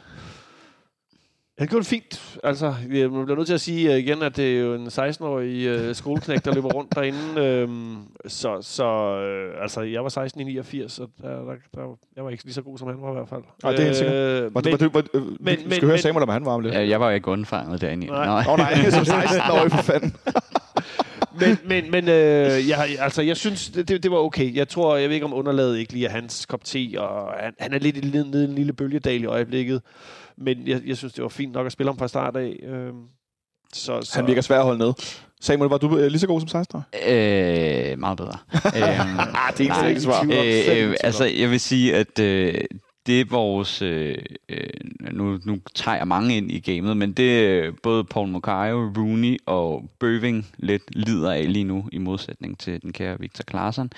[1.59, 2.37] Han gjorde det fint.
[2.43, 5.65] Altså, jeg bliver nødt til at sige øh, igen, at det er jo en 16-årig
[5.65, 7.41] øh, skoleknæk, der løber rundt derinde.
[7.45, 8.85] Øhm, så, så
[9.19, 12.53] øh, altså, jeg var 16 i 89, og der, der, der, jeg var ikke lige
[12.53, 13.41] så god, som han var i hvert fald.
[13.63, 14.15] Nej, det er helt sikkert.
[14.15, 16.51] Øh, Var, men, men, var, var, øh, men- skal høre men- Samuel, om han var
[16.51, 16.73] om lidt.
[16.73, 18.07] Ja, jeg var jo ikke undfanget derinde.
[18.07, 18.25] Nej.
[18.25, 18.43] Nej.
[18.49, 20.15] Oh, nej, som 16-årig for fanden.
[21.41, 24.55] men, men, men øh, jeg, altså, jeg synes, det, det, var okay.
[24.55, 27.53] Jeg tror, jeg ved ikke, om underlaget ikke lige er hans kop te, og han,
[27.59, 29.81] han er lidt i nede nede i en lille bølgedal i øjeblikket.
[30.41, 32.59] Men jeg, jeg synes, det var fint nok at spille ham fra start af.
[32.63, 32.93] Øh,
[33.73, 34.93] så, så, Han virker svær at holde ned.
[35.41, 36.83] Samuel, var du øh, lige så god som 16-årig?
[37.93, 38.37] Øh, meget bedre.
[38.53, 40.19] øhm, Ah, det er nej, ikke svar.
[40.19, 41.29] om, slet Øh, øh, altså, om.
[41.37, 42.53] jeg vil sige, at øh,
[43.05, 43.81] det er vores...
[43.81, 44.17] Øh,
[44.49, 44.67] øh,
[45.11, 49.37] nu, nu tager jeg mange ind i gamet, men det er både Paul Mokayo, Rooney
[49.45, 53.89] og Bøving lidt lider af lige nu, i modsætning til den kære Victor Claesson.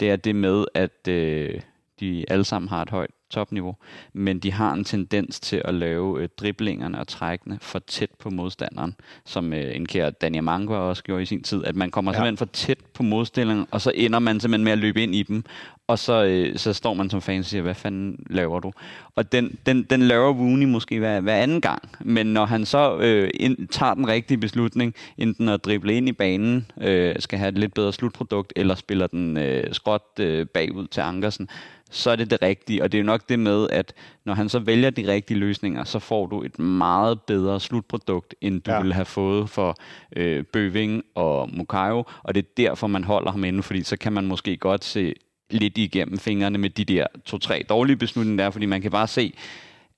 [0.00, 1.60] Det er det med, at øh,
[2.00, 3.76] de alle sammen har et højt topniveau,
[4.12, 8.30] men de har en tendens til at lave øh, driblingerne og trækkene for tæt på
[8.30, 12.12] modstanderen, som øh, en kære Daniel Mangwa også gjorde i sin tid, at man kommer
[12.12, 12.16] ja.
[12.16, 15.22] simpelthen for tæt på modstilleren, og så ender man simpelthen med at løbe ind i
[15.22, 15.44] dem,
[15.88, 18.72] og så, øh, så står man som fan og siger, hvad fanden laver du?
[19.14, 22.98] Og den, den, den laver Rooney måske hver, hver anden gang, men når han så
[22.98, 27.48] øh, ind, tager den rigtige beslutning, enten at drible ind i banen, øh, skal have
[27.48, 31.48] et lidt bedre slutprodukt, eller spiller den øh, skråt øh, bagud til Ankersen,
[31.90, 32.82] så er det det rigtige.
[32.82, 35.84] Og det er jo nok det med, at når han så vælger de rigtige løsninger,
[35.84, 38.70] så får du et meget bedre slutprodukt, end du.
[38.70, 38.78] Ja.
[38.78, 39.76] ville have fået for
[40.16, 42.04] øh, Bøving og Mukayo.
[42.22, 45.14] Og det er derfor, man holder ham inde, fordi så kan man måske godt se
[45.50, 49.32] lidt igennem fingrene med de der to-tre dårlige beslutninger der, fordi man kan bare se,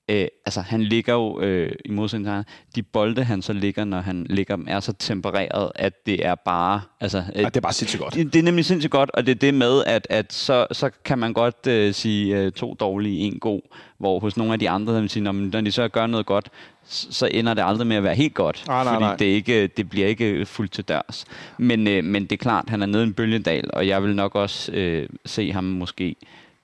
[0.09, 4.01] øh, altså han ligger jo øh, i modsætning til, de bolde han så ligger, når
[4.01, 7.61] han ligger dem, er så tempereret, at det er bare, altså, øh, Ja, det er
[7.61, 8.13] bare sindssygt godt.
[8.13, 10.89] det, det er nemlig sindssygt godt, og det er det med, at, at så, så
[11.05, 13.61] kan man godt øh, sige øh, to dårlige, en god,
[13.97, 16.25] hvor hos nogle af de andre, der vil sige, når, når de så gør noget
[16.25, 16.49] godt,
[16.91, 19.15] så ender det aldrig med at være helt godt, Nej, nej, fordi nej.
[19.15, 21.25] Det, ikke, det bliver ikke fuldt til dørs.
[21.57, 24.15] Men, øh, men det er klart, han er nede i en bølgedal, og jeg vil
[24.15, 26.15] nok også øh, se ham måske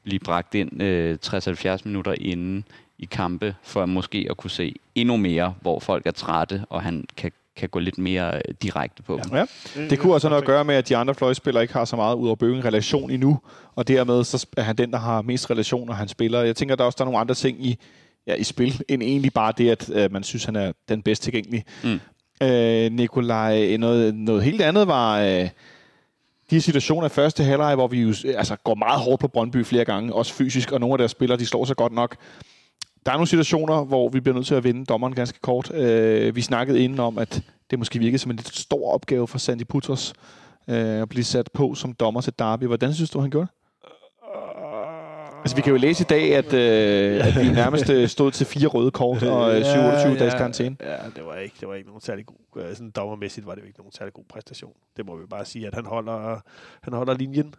[0.04, 2.66] blive bragt ind øh, 60-70 minutter inden
[3.06, 7.06] i kampe, for måske at kunne se endnu mere, hvor folk er trætte, og han
[7.18, 9.20] kan, kan gå lidt mere øh, direkte på.
[9.32, 9.38] Ja.
[9.76, 9.88] Ja.
[9.90, 11.96] Det kunne også have noget at gøre med, at de andre fløjspillere ikke har så
[11.96, 13.40] meget ud over bøgen relation endnu,
[13.76, 16.42] og dermed så er han den, der har mest relation, når han spiller.
[16.42, 17.78] Jeg tænker, der er også der er nogle andre ting i,
[18.28, 21.24] ja, i spil, end egentlig bare det, at øh, man synes, han er den bedst
[21.24, 21.64] tilgængelige.
[21.84, 22.00] Mm.
[22.48, 25.50] Øh, Nikolaj, noget, noget helt andet var øh,
[26.50, 29.86] de situationer i første halvleg, hvor vi jo altså, går meget hårdt på Brøndby flere
[29.86, 32.16] gange, også fysisk, og nogle af deres spillere, de slår sig godt nok.
[33.06, 35.74] Der er nogle situationer, hvor vi bliver nødt til at vinde dommeren ganske kort.
[35.74, 39.38] Øh, vi snakkede inden om, at det måske virkede som en lidt stor opgave for
[39.38, 40.14] Sandy Putros
[40.68, 42.64] øh, at blive sat på som dommer til Derby.
[42.64, 43.56] Hvordan synes du, han gjorde det?
[45.40, 48.46] Altså, vi kan jo læse i dag, at, øh, at vi nærmest øh, stod til
[48.46, 50.78] fire røde kort og øh, 7-28 dages karantæne.
[50.80, 53.66] Ja, det var ikke, det var ikke nogen særlig god, øh, sådan dommermæssigt var det
[53.66, 54.74] ikke nogen særlig god præstation.
[54.98, 56.42] Det må vi bare sige, at han holder,
[56.82, 57.54] han holder linjen.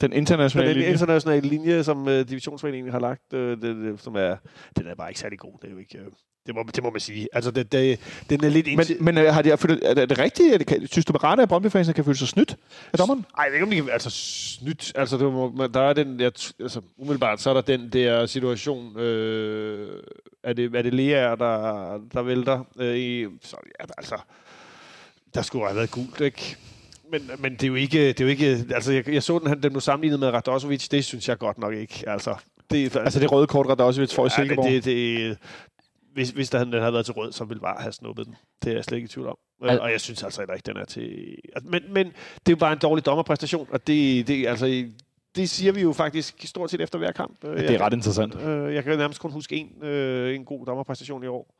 [0.00, 0.92] Den internationale Den linje.
[0.92, 4.36] internationale linje, som øh, divisionsforeningen har lagt, øh, det, det, som er,
[4.78, 5.52] den er bare ikke særlig god.
[5.62, 6.04] Det er jo ikke, øh,
[6.46, 7.28] det, må, det må man sige.
[7.32, 8.66] Altså, det, det, den er lidt...
[8.76, 10.54] Men, men øh, har de, følt, er, det, er det rigtigt?
[10.54, 12.56] Er det, kan, synes du med rette, at brøndby kan føle sig snydt
[12.92, 13.26] af dommeren?
[13.38, 13.88] Ej, jeg ved ikke, om de kan...
[13.90, 14.92] Altså, snydt.
[14.94, 16.20] Altså, det må, der er den...
[16.20, 18.98] Jeg, altså, umiddelbart, så er der den der situation...
[18.98, 20.02] Øh,
[20.42, 22.64] er, det, er det Lea, der, der vælter?
[22.78, 24.16] Øh, i, så, ja, altså...
[25.34, 26.56] Der skulle have været gult, ikke?
[27.10, 28.08] Men, men det er jo ikke...
[28.08, 30.88] Det er jo ikke altså, jeg, jeg så den, han, den blev sammenlignet med Radosovic.
[30.88, 32.04] Det synes jeg godt nok ikke.
[32.06, 32.34] Altså,
[32.70, 34.64] det, Altså det røde kort, der også vil få i ja, Silkeborg.
[34.70, 35.38] det, det, det,
[36.14, 38.34] hvis, hvis der, den havde været til rød, så ville bare have snuppet den.
[38.64, 39.36] Det er jeg slet ikke i tvivl om.
[39.64, 41.36] Øh, Al- og jeg synes altså heller ikke, den er til...
[41.56, 42.12] Altså, men, men det
[42.46, 44.84] er jo bare en dårlig dommerpræstation, og det, det, altså,
[45.36, 47.44] det siger vi jo faktisk stort set efter hver kamp.
[47.44, 48.42] Øh, Det er ret interessant.
[48.42, 51.54] Øh, jeg kan nærmest kun huske en, øh, en god dommerpræstation i år.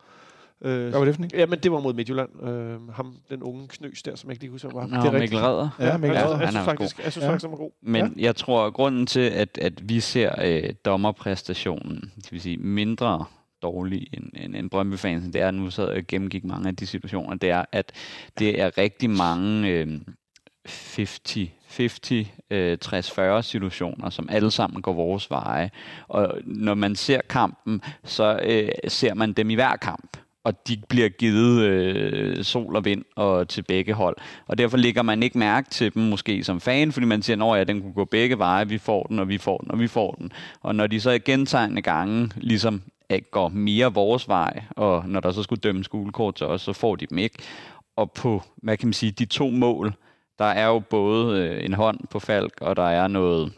[0.65, 1.31] Øh, Hvad var det for en?
[1.35, 2.49] Ja, men det var mod Midtjylland.
[2.49, 4.97] Øh, ham, den unge knøs der, som jeg ikke lige husker, hvad var.
[4.97, 5.69] Nå, det er Mikkel Redder.
[5.81, 6.39] Ja, Mikkel jeg, Redder.
[6.39, 7.31] jeg, Han synes er faktisk, jeg synes Ja.
[7.31, 7.71] faktisk, han var god.
[7.83, 8.23] Men ja.
[8.25, 13.25] jeg tror, at grunden til, at, at vi ser øh, dommerpræstationen, det vil sige mindre
[13.63, 16.77] dårlig end, end, end Brøndby fansen, det er, at nu så jeg gennemgik mange af
[16.77, 17.93] de situationer, det er, at
[18.39, 19.89] det er rigtig mange øh,
[20.67, 22.01] 50 50,
[22.51, 22.79] øh,
[23.39, 25.71] 60-40 situationer, som alle sammen går vores veje.
[26.09, 30.77] Og når man ser kampen, så øh, ser man dem i hver kamp og de
[30.89, 34.17] bliver givet øh, sol og vind og til begge hold.
[34.47, 37.59] Og derfor ligger man ikke mærke til dem måske som fan, fordi man siger, at
[37.59, 39.87] ja, den kunne gå begge veje, vi får den, og vi får den, og vi
[39.87, 40.33] får den.
[40.63, 45.33] Og når de så gentagende gange ligesom at går mere vores vej, og når der
[45.33, 47.39] så skulle dømme skolekort til os, så får de dem ikke.
[47.97, 49.95] Og på, hvad kan man sige, de to mål,
[50.39, 53.53] der er jo både øh, en hånd på Falk, og der er noget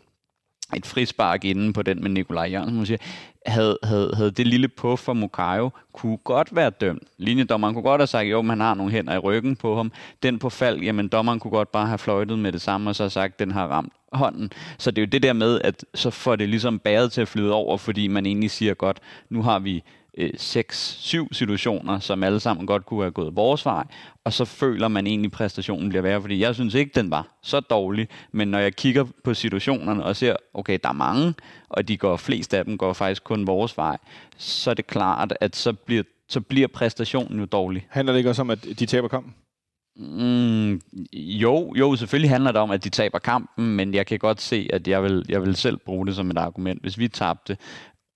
[0.77, 2.77] et frispark inden på den med Nikolaj Jørgensen.
[2.77, 2.99] Man siger,
[3.47, 7.03] havde, havde, havde det lille puff for Mukayo kunne godt være dømt.
[7.19, 9.93] Linjedommeren kunne godt have sagt, jo, men han har nogle hænder i ryggen på ham.
[10.23, 13.09] Den på fald, jamen dommeren kunne godt bare have fløjtet med det samme, og så
[13.09, 14.51] sagt, den har ramt hånden.
[14.79, 17.29] Så det er jo det der med, at så får det ligesom bæret til at
[17.29, 18.99] flyde over, fordi man egentlig siger godt,
[19.31, 19.83] nu har vi
[20.17, 23.85] øh, 6-7 situationer, som alle sammen godt kunne have gået vores vej,
[24.25, 27.29] og så føler man egentlig, at præstationen bliver værre, fordi jeg synes ikke, den var
[27.43, 31.35] så dårlig, men når jeg kigger på situationerne og ser, okay, der er mange,
[31.69, 33.97] og de går, flest af dem går faktisk kun vores vej,
[34.37, 37.87] så er det klart, at så bliver, så bliver præstationen jo dårlig.
[37.91, 39.35] Handler det ikke også om, at de taber kampen?
[39.99, 40.81] Mm,
[41.13, 44.69] jo, jo, selvfølgelig handler det om, at de taber kampen, men jeg kan godt se,
[44.73, 46.83] at jeg vil, jeg vil selv bruge det som et argument.
[46.83, 47.57] Hvis vi tabte,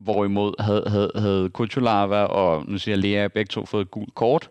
[0.00, 4.48] hvorimod havde, havde, havde Kuchulava og nu siger Lea begge to fået et gult kort,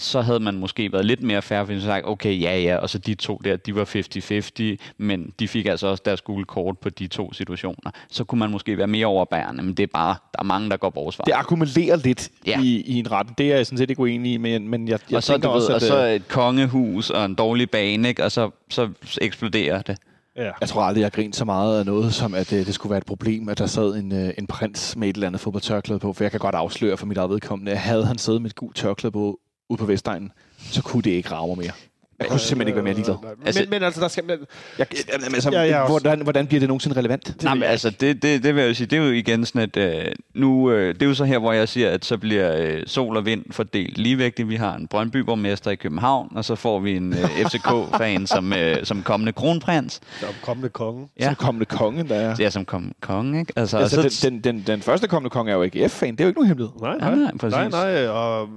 [0.00, 2.98] så havde man måske været lidt mere færre, fordi sagt, okay, ja, ja, og så
[2.98, 3.84] de to der, de var
[4.82, 7.90] 50-50, men de fik altså også deres gule kort på de to situationer.
[8.08, 10.76] Så kunne man måske være mere overbærende, men det er bare, der er mange, der
[10.76, 11.24] går vores vej.
[11.24, 12.60] Det akkumulerer lidt Ja.
[12.62, 13.26] i, i en ret.
[13.38, 15.48] Det er jeg sådan set ikke uenig i, men, men jeg, jeg og så, tænker
[15.48, 18.24] du ved, også, og at, så øh, et kongehus og en dårlig bane, ikke?
[18.24, 18.88] og så, så
[19.20, 19.96] eksploderer det.
[20.40, 20.50] Ja.
[20.60, 22.98] jeg tror aldrig, jeg grinede så meget af noget, som at øh, det skulle være
[22.98, 26.12] et problem, at der sad en, øh, en prins med et eller andet fodboldtørklæde på,
[26.12, 28.56] for jeg kan godt afsløre for mit eget vedkommende, at havde han siddet med et
[28.56, 31.72] gult tørklæde på ude på Vestegnen, så kunne det ikke rave mere.
[32.20, 33.16] Jeg kunne simpelthen ikke være mere ligeglad.
[33.22, 34.24] Men, Altså- men altså, der skal...
[34.24, 34.38] Men,
[34.78, 37.42] Jeg, altså, Ja, jeg hvordan, hvordan bliver det nogensinde relevant?
[37.42, 39.60] Nej, men altså, det, det, det vil jeg jo sige, det er jo igen sådan,
[39.62, 42.56] at øh, nu, øh, det er jo så her, hvor jeg siger, at så bliver
[42.56, 44.48] øh, sol og vind fordelt ligevægtigt.
[44.48, 48.76] Vi har en Brøndby-borgmester i København, og så får vi en øh, FCK-fan som, øh,
[48.84, 50.00] som kommende kronprins.
[50.22, 51.08] er kommende konge.
[51.20, 51.24] Ja.
[51.24, 52.36] Som kommende konge, der er.
[52.38, 53.52] Ja, som kom, konge, ikke?
[53.56, 56.12] Altså, Altså, og så, den, den, den, den første kommende konge er jo ikke F-fan.
[56.12, 56.74] Det er jo ikke nogen hemmelighed.
[56.80, 57.56] Nej, Ja, nej, nej, præcis.
[57.56, 58.48] nej, nej, og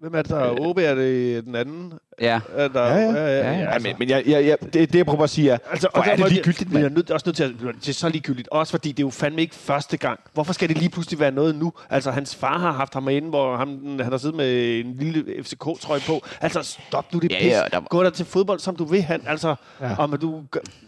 [0.00, 0.78] hvem er det, der er OB?
[0.78, 1.92] Er det den anden?
[2.20, 3.12] Ja, Er der, Ja, ja.
[3.12, 3.72] Ja, ja.
[3.72, 6.00] Ja, men, men jeg, jeg, jeg, det, det, jeg prøver at sige er, Altså, hvor
[6.02, 6.94] og er derfor det ligegyldigt, Jeg er mand.
[6.94, 7.50] nødt, også nødt til at...
[7.80, 8.48] Det er så ligegyldigt.
[8.48, 10.20] Også fordi det er jo fandme ikke første gang.
[10.34, 11.72] Hvorfor skal det lige pludselig være noget nu?
[11.90, 15.24] Altså, hans far har haft ham inde, hvor ham, han har siddet med en lille
[15.42, 16.22] FCK-trøje på.
[16.40, 17.46] Altså, stop nu det Ja, pis.
[17.52, 19.02] ja, der Gå der til fodbold, som du vil.
[19.02, 19.94] Han, altså, ja.
[19.98, 20.42] Om at du,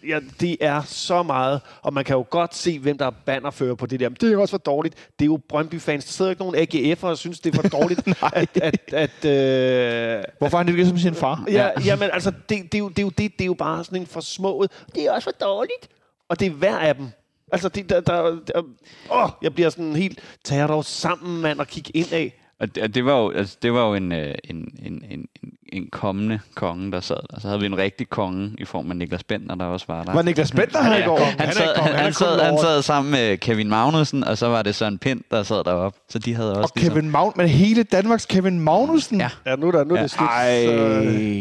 [0.08, 1.60] ja, det er så meget.
[1.82, 4.08] Og man kan jo godt se, hvem der er bannerfører på det der.
[4.08, 4.94] Men det er jo også for dårligt.
[5.18, 6.04] Det er jo Brøndby-fans.
[6.04, 6.56] Der sidder jo ikke nogen
[6.94, 8.00] AGF'er og synes, det er for dårligt,
[8.32, 8.48] at...
[8.62, 11.44] at, at øh, Hvorfor har han det ikke som sin far?
[11.48, 13.84] Ja, jamen altså, det, det, er jo, det, er jo det, det er jo bare
[13.84, 14.70] sådan en forsmået.
[14.94, 15.88] Det er også for dårligt.
[16.28, 17.08] Og det er hver af dem.
[17.52, 18.62] Altså, det, der, der, der,
[19.10, 22.37] åh, jeg bliver sådan helt, tag jer dog sammen, mand, og kig ind af.
[22.60, 25.26] Og det, og det var jo, altså, det var jo en, øh, en, en, en,
[25.42, 27.40] en, en kommende konge, der sad der.
[27.40, 30.12] Så havde vi en rigtig konge i form af Niklas Bentner, der også var der.
[30.12, 31.18] Var Niklas Bentner her i går?
[31.18, 34.62] Han, Han sad, han, han sad, han sad sammen med Kevin Magnussen, og så var
[34.62, 35.98] det Søren Pind, der sad deroppe.
[36.08, 39.20] Så de havde også Og Kevin Magn, men hele Danmarks Kevin Magnussen?
[39.20, 39.30] Ja.
[39.46, 40.02] Ja, nu er, der, nu er Ja.
[40.02, 40.28] det slut.
[40.28, 40.64] Ej,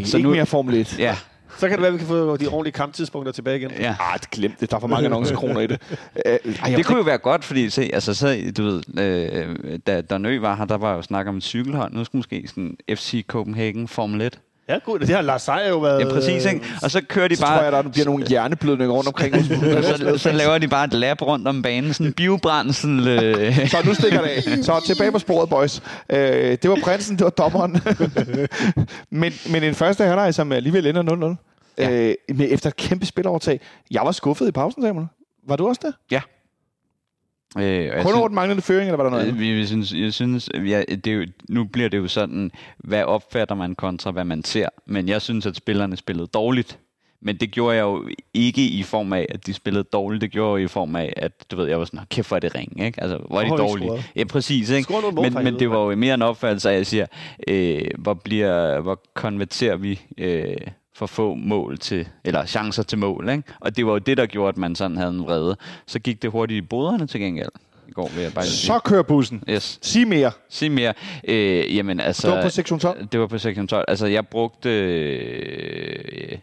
[0.05, 0.95] Så, så nu- ikke mere Formel 1.
[0.99, 1.15] Ja,
[1.57, 3.71] så kan det være, at vi kan få de ordentlige kamptidspunkter tilbage igen.
[3.79, 3.95] ja.
[3.99, 4.69] Ah, det.
[4.69, 5.81] Der er for mange annoncekroner i det.
[6.25, 10.01] Øh, ej, Det kunne jo være godt, fordi se, altså, så, du ved, øh, da,
[10.01, 11.93] da Nø var her, der var jo snak om et cykelhold.
[11.93, 14.39] Nu skulle måske sådan FC Copenhagen Formel 1.
[14.69, 14.99] Ja, god.
[14.99, 15.99] Det har Lars Seier jo været...
[15.99, 16.65] Ja, præcis, ikke?
[16.83, 17.63] Og så kører de så tror bare...
[17.63, 19.35] jeg, der bliver nogle hjerneblødninger rundt omkring.
[19.85, 23.07] så, så laver de bare et lab rundt om banen, sådan en biobrændsel.
[23.07, 24.43] Øh, Så nu stikker det af.
[24.63, 25.81] Så tilbage på sporet, boys.
[26.09, 26.19] Øh,
[26.61, 27.81] det var prinsen, det var dommeren.
[29.21, 31.73] men, men en første halvleg, som alligevel ender 0-0.
[31.77, 31.91] Ja.
[31.91, 33.59] Øh, med, efter et kæmpe spillerovertag.
[33.91, 35.07] Jeg var skuffet i pausen, Samuel.
[35.47, 35.93] Var du også det?
[37.59, 39.41] Øh, jeg Kun synes- over den manglende føring, eller var der noget Øh, andet?
[39.57, 43.55] Vi synes, jeg synes, ja, det er jo, nu bliver det jo sådan, hvad opfatter
[43.55, 44.69] man kontra, hvad man ser.
[44.85, 46.79] Men jeg synes, at spillerne spillede dårligt.
[47.21, 50.21] men det gjorde jeg jo ikke i form af, at de spillede dårligt.
[50.21, 52.35] Det gjorde jeg i form af, at du ved, jeg var sådan, "Nå, kæft hvor
[52.35, 53.01] er det ring, ikke?
[53.01, 53.91] Altså, hvor er de dårlige?
[54.15, 54.93] Ja, præcis, ikke?
[55.21, 57.05] Men, men det var jo mere en opfattelse af, at jeg siger,
[57.47, 60.55] øh, hvor, bliver, hvor konverterer vi øh,
[60.97, 63.43] for få mål til, eller chancer til mål, ikke?
[63.59, 65.57] Og det var jo det, der gjorde, at man sådan havde en vrede.
[65.85, 67.49] Så gik det hurtigt i boderne til gengæld.
[67.87, 68.67] I går vil jeg bare sige.
[68.67, 69.43] Så kører bussen.
[69.49, 69.79] Yes.
[69.81, 70.31] Sig mere.
[70.49, 70.93] Sig mere.
[71.27, 73.07] Øh, jamen, altså, Det var på sektion 12.
[73.11, 73.85] Det var på sektion 12.
[73.87, 76.37] Altså, jeg brugte øh,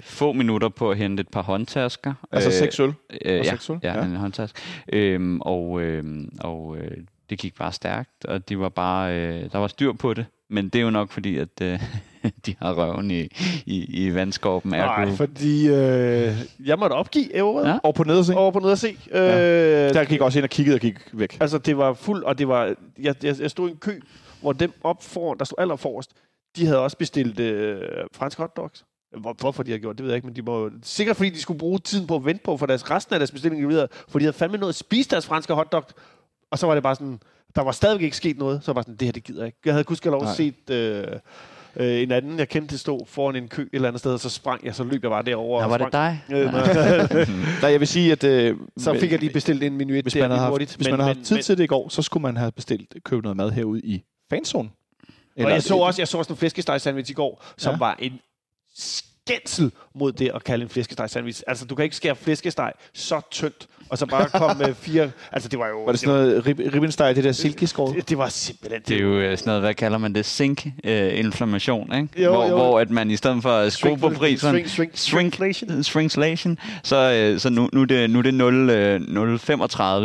[0.00, 2.14] få minutter på at hente et par håndtasker.
[2.32, 2.88] Altså seks øl.
[2.88, 2.94] Øh,
[3.38, 4.04] og ja, seks øl, ja, ja.
[4.04, 4.60] en håndtaske.
[4.92, 6.96] Øhm, og øhm, og øh,
[7.30, 10.26] det gik bare stærkt, og de var bare, øh, der var styr på det.
[10.48, 11.80] Men det er jo nok fordi, at øh,
[12.46, 13.20] de har røven i,
[13.66, 14.70] i, i vandskorpen.
[14.70, 17.70] Nej, fordi øh, jeg måtte opgive ævret Ja.
[17.70, 17.78] ja.
[17.82, 18.34] Og på nederse.
[18.36, 18.96] over på ned og se.
[19.12, 19.20] Øh,
[19.94, 21.36] Der gik også ind og kiggede og gik væk.
[21.40, 22.74] Altså, det var fuld, og det var...
[23.00, 24.00] Jeg, jeg, jeg stod i en kø,
[24.40, 26.10] hvor dem op foran, der stod aller forrest,
[26.56, 27.80] de havde også bestilt øh,
[28.14, 28.84] fransk hotdogs.
[29.20, 30.70] Hvor, hvorfor de har gjort det, ved jeg ikke, men de må...
[30.82, 33.30] Sikkert fordi de skulle bruge tiden på at vente på, for deres, resten af deres
[33.30, 35.84] bestilling videre, for de havde fandme noget at spise deres franske hotdog.
[36.50, 37.20] Og så var det bare sådan...
[37.56, 39.46] Der var stadigvæk ikke sket noget, så var jeg sådan, det her, det gider jeg
[39.46, 39.58] ikke.
[39.64, 41.06] Jeg havde gudskelov set øh,
[41.76, 44.30] øh, en anden, jeg kendte, stå foran en kø et eller andet sted, og så
[44.30, 45.58] sprang jeg, så løb jeg bare derover.
[45.58, 46.22] Ja, og var det dig?
[46.30, 46.52] Øh,
[47.62, 50.20] Nej, jeg vil sige, at øh, så fik jeg lige bestilt en menu hvis der
[50.20, 50.76] man, har haft, hurtigt.
[50.76, 53.22] hvis man har haft tid til det i går, så skulle man have bestilt købt
[53.22, 54.68] noget mad herude i fanzone.
[55.38, 57.78] Og jeg så også, jeg så også en flæskesteg sandwich i går, som ja.
[57.78, 58.20] var en
[59.30, 61.42] skændsel mod det at kalde en flæskesteg sandwich.
[61.46, 65.10] Altså, du kan ikke skære flæskesteg så tyndt, og så bare komme med fire...
[65.32, 65.82] Altså, det var jo...
[65.84, 67.96] Var det sådan noget rib, ribbensteg, det der silkeskåret?
[67.96, 68.82] det, det var simpelthen...
[68.88, 70.26] Det er jo øh, sådan noget, hvad kalder man det?
[70.26, 72.22] Sink-inflammation, ikke?
[72.22, 72.54] Jo, hvor, jo.
[72.56, 75.82] hvor at man i stedet for at skrue på prisen, Shrink, shrink, shrinkflation.
[75.82, 79.00] shrinkflation, så, øh, så nu, nu er det, nu er det 0, øh,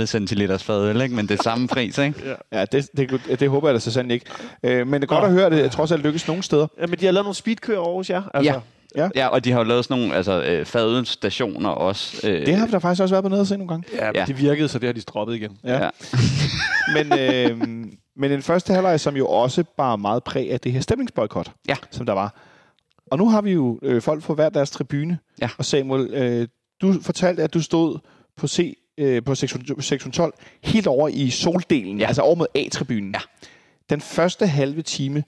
[0.02, 1.16] 0,35 centiliters fadøl, ikke?
[1.16, 2.36] men det er samme pris, ikke?
[2.52, 4.26] Ja, det, det, det håber jeg da så sandelig ikke.
[4.64, 5.28] Øh, men det er godt Nå.
[5.28, 6.68] at høre, at det trods alt lykkes nogle steder.
[6.82, 8.22] Ja, men de har lavet nogle speedkører over hos jer.
[8.34, 8.60] Altså, Ja.
[8.98, 9.10] Ja.
[9.16, 12.28] Ja, og de har jo lavet sådan nogle altså, øh, fadølstationer også.
[12.30, 13.88] Øh, Det har der faktisk også været på nede og se nogle gange.
[13.94, 14.26] ja, men Ja.
[14.26, 15.58] det virkede, så det har de droppet igen.
[15.64, 15.84] Ja.
[15.84, 15.90] Ja.
[17.04, 17.58] Men, øh,
[18.18, 21.76] men en første halvleg, som jo også bare meget præg af det her stemningsboykot, Ja.
[21.92, 22.36] som der var.
[23.12, 25.18] Og nu har vi jo øh, folk på hver deres tribune.
[25.42, 25.50] Ja.
[25.58, 26.48] Og Samuel, øh,
[26.82, 27.98] du fortalte, at du stod
[28.38, 32.08] på C øh, på sektion, sektion 12, helt over i soldelen, Ja.
[32.08, 33.12] altså over mod A-tribunen.
[33.16, 33.20] Ja.
[33.90, 35.24] Den første halve time,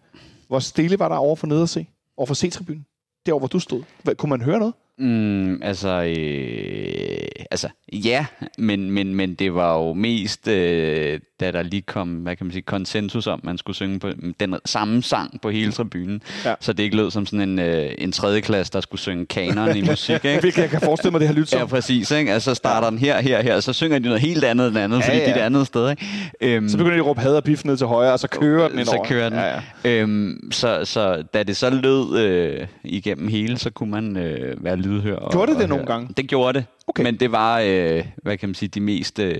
[0.47, 1.87] hvor stille var der over for nede at se?
[2.17, 2.85] Over for C-tribunen?
[3.27, 3.83] Derovre, hvor du stod.
[4.03, 4.73] Hvad, kunne man høre noget?
[4.97, 8.25] Mm, altså, øh, altså, ja,
[8.57, 12.51] men, men, men det var jo mest, øh, da der lige kom, hvad kan man
[12.53, 16.21] sige, konsensus om, man skulle synge på den samme sang på hele tribunen.
[16.45, 16.53] Ja.
[16.59, 19.75] Så det ikke lød som sådan en, øh, en tredje klasse, der skulle synge kanon
[19.77, 20.39] i musik, ikke?
[20.47, 21.59] Hvilket jeg kan forestille mig, det har lyttet som.
[21.59, 22.11] Ja, præcis.
[22.11, 22.33] Ikke?
[22.33, 24.77] Altså, så starter den her, her, her, og så synger de noget helt andet end
[24.77, 25.23] andet, Ja, fordi ja.
[25.25, 25.89] det er et andet sted.
[25.89, 26.05] Ikke?
[26.41, 28.79] Øhm, Så begynder de at råbe had og ned til højre, og så kører den
[28.79, 29.37] ind så kører den.
[29.39, 30.01] Ja, ja.
[30.01, 34.75] Øhm, så, så da det så lød øh, igennem hele, så kunne man øh, være
[34.75, 35.15] lydhør.
[35.15, 36.09] og- Gjorde det det nogle gange?
[36.17, 36.65] Det gjorde det.
[36.87, 37.03] Okay.
[37.03, 39.33] Men det var, øh, hvad kan man sige, de mest øh,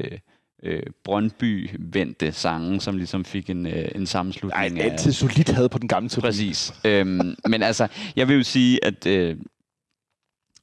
[0.63, 4.91] øh, Brøndby-vendte sange, som ligesom fik en, øh, en Ej, sammenslutning af...
[4.91, 6.29] altid solidt had på den gamle tribune.
[6.29, 6.73] Præcis.
[6.85, 9.37] øhm, men altså, jeg vil jo sige, at, øh,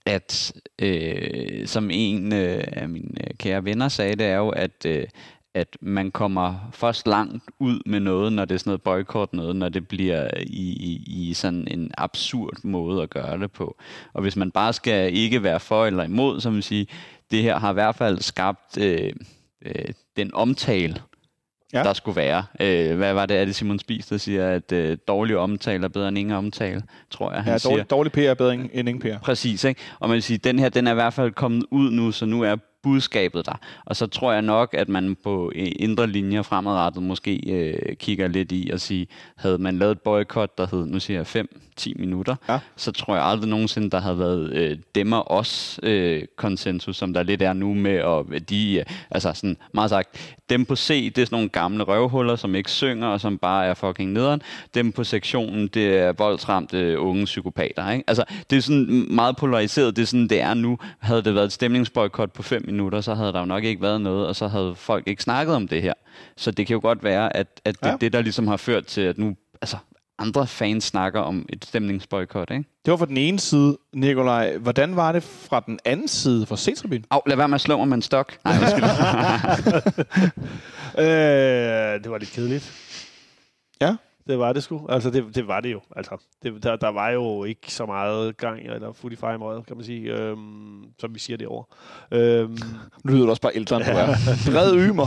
[0.07, 4.87] at øh, som en øh, af mine øh, kære venner sagde, det er jo, at,
[4.87, 5.07] øh,
[5.54, 9.57] at man kommer først langt ud med noget, når det er sådan noget boykot noget,
[9.57, 13.76] når det bliver i, i, i sådan en absurd måde at gøre det på.
[14.12, 16.87] Og hvis man bare skal ikke være for eller imod, så vil jeg sige,
[17.30, 19.12] det her har i hvert fald skabt øh,
[19.64, 19.85] øh,
[20.16, 20.96] den omtale,
[21.72, 21.83] Ja.
[21.83, 22.44] der skulle være.
[22.61, 25.88] Øh, hvad var det, er det Simon Spies, der siger, at øh, dårlig omtale er
[25.88, 27.70] bedre end ingen omtale, tror jeg, han Ja, siger.
[27.72, 29.18] dårlig, dårlig PR er bedre end end ingen PR.
[29.22, 29.81] Præcis, ikke?
[30.00, 32.27] Og man vil sige, den her, den er i hvert fald kommet ud nu, så
[32.27, 33.59] nu er budskabet der.
[33.85, 38.29] Og så tror jeg nok, at man på øh, indre linjer fremadrettet måske øh, kigger
[38.29, 41.47] lidt i og sige, havde man lavet et boykot, der hed, nu siger jeg
[41.81, 42.59] 5-10 minutter, Ja.
[42.77, 47.12] så tror jeg aldrig nogensinde, der havde været øh, dem og os øh, konsensus, som
[47.12, 51.12] der lidt er nu med, og de, øh, altså sådan meget sagt, dem på C,
[51.14, 54.42] det er sådan nogle gamle røvhuller, som ikke synger, og som bare er fucking nederen.
[54.75, 58.05] Dem på sektionen, det er voldsramte unge psykopater, ikke?
[58.07, 60.79] Altså, det er sådan meget polariseret, det er sådan, det er nu.
[60.99, 64.01] Havde det været et stemningsboykot på 5 minutter, så havde der jo nok ikke været
[64.01, 65.93] noget, og så havde folk ikke snakket om det her.
[66.37, 67.93] Så det kan jo godt være, at, at det Ja.
[67.93, 69.77] er det, der ligesom har ført til, at nu, altså,
[70.19, 72.65] andre fans snakker om et stemningsboykot, ikke?
[72.85, 74.57] Det var fra den ene side, Nikolaj.
[74.57, 77.05] Hvordan var det fra den anden side, fra C-tribunen?
[77.11, 78.37] Au, lad være med at slå mig med en stok.
[78.45, 78.85] Nej, undskyld.
[80.99, 81.05] Øh,
[82.03, 82.73] det var lidt kedeligt.
[83.81, 83.97] Ja.
[84.29, 84.87] Det var det sgu.
[84.89, 85.81] Altså, det, det var det jo.
[85.97, 89.77] Altså, det, der, der var jo ikke så meget gang, eller footy fire måde, kan
[89.77, 91.65] man sige, øhm, som vi siger det over.
[92.11, 92.59] Øhm,
[93.05, 94.07] Nu lyder du også bare ældre, end du er.
[94.53, 95.07] Bred ymer.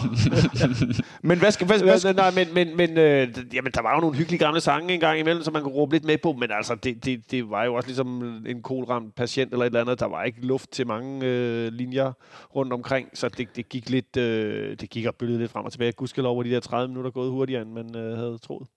[1.28, 1.68] men hvad skal...
[1.68, 4.62] Hvad, hvad skal nej, men, men, men øh, jamen, der var jo nogle hyggelige gamle
[4.62, 7.32] sange en gang imellem, som man kunne råbe lidt med på, men altså, det, det,
[7.32, 10.00] det var jo også ligesom en kolramt patient eller et eller andet.
[10.00, 12.12] Der var ikke luft til mange øh, linjer
[12.56, 15.72] rundt omkring, så det, det gik lidt, øh, det gik og bølgede lidt frem og
[15.72, 15.92] tilbage.
[15.92, 18.68] Gudskelov over de der 30 minutter gået hurtigere, end man øh, havde troet.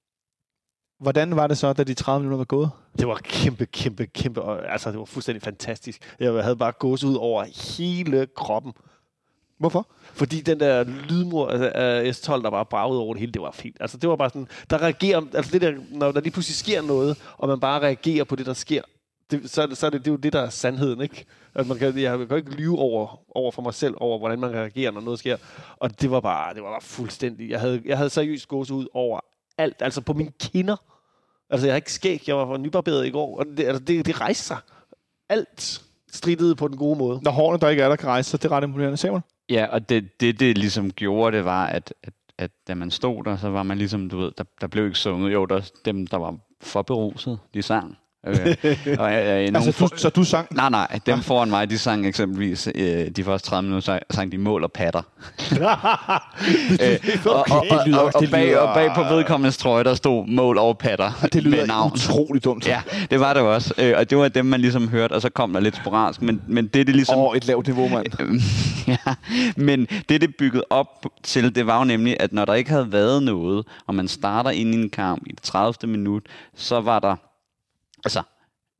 [1.00, 2.70] Hvordan var det så, da de 30 minutter var gået?
[2.98, 6.14] Det var kæmpe, kæmpe, kæmpe, altså det var fuldstændig fantastisk.
[6.20, 7.44] Jeg havde bare gås ud over
[7.78, 8.72] hele kroppen.
[9.58, 9.86] Hvorfor?
[10.12, 13.50] Fordi den der lydmur altså, af S12, der bare bragede over det hele, det var
[13.50, 13.76] fint.
[13.80, 16.82] Altså det var bare sådan, der reagerer, altså det der, når der lige pludselig sker
[16.82, 18.82] noget, og man bare reagerer på det, der sker,
[19.30, 21.24] det, så, det, så er det, det er jo det, der er sandheden, ikke?
[21.54, 24.50] At man kan, jeg kan ikke lyve over, over for mig selv, over hvordan man
[24.50, 25.36] reagerer, når noget sker.
[25.76, 28.86] Og det var bare, det var bare fuldstændig, jeg havde, jeg havde seriøst gås ud
[28.94, 29.20] over
[29.58, 30.76] alt, altså på mine kinder.
[31.50, 34.20] Altså jeg har ikke skæg, jeg var nybarberet i går, og det, altså, det, det
[34.20, 34.56] rejste sig.
[35.28, 35.82] Alt
[36.12, 37.20] strittede på den gode måde.
[37.22, 38.96] Når hårene, der ikke er der, kan rejse sig, det er ret imponerende.
[38.96, 39.22] Samuel?
[39.48, 43.24] Ja, og det, det, det ligesom gjorde, det var, at, at, at da man stod
[43.24, 45.32] der, så var man ligesom, du ved, der, der blev ikke sunget.
[45.32, 47.96] Jo, der, dem, der var for beruset, de sang.
[48.26, 48.56] Øh,
[48.98, 50.46] og jeg, jeg, Altså, du, så du sang...
[50.50, 54.32] Nej, nej, dem foran mig, de sang eksempelvis øh, de første 30 minutter, sang, sang
[54.32, 55.02] de mål og patter.
[56.82, 60.78] øh, og, og, og, og, bag, og bag på vedkommendes trøje, der stod mål og
[60.78, 61.92] patter Det lyder med navn.
[61.92, 62.66] utroligt dumt.
[62.66, 63.74] Ja, det var det også.
[63.78, 66.22] Øh, og det var dem, man ligesom hørte, og så kom der lidt sporadisk.
[66.22, 67.18] Men, men det, det ligesom...
[67.18, 68.06] Over et lavt niveau, mand.
[69.06, 69.14] ja,
[69.56, 72.92] men det, det byggede op til, det var jo nemlig, at når der ikke havde
[72.92, 75.74] været noget, og man starter ind i en kamp i det 30.
[75.92, 76.22] minut,
[76.56, 77.16] så var der,
[78.04, 78.22] altså,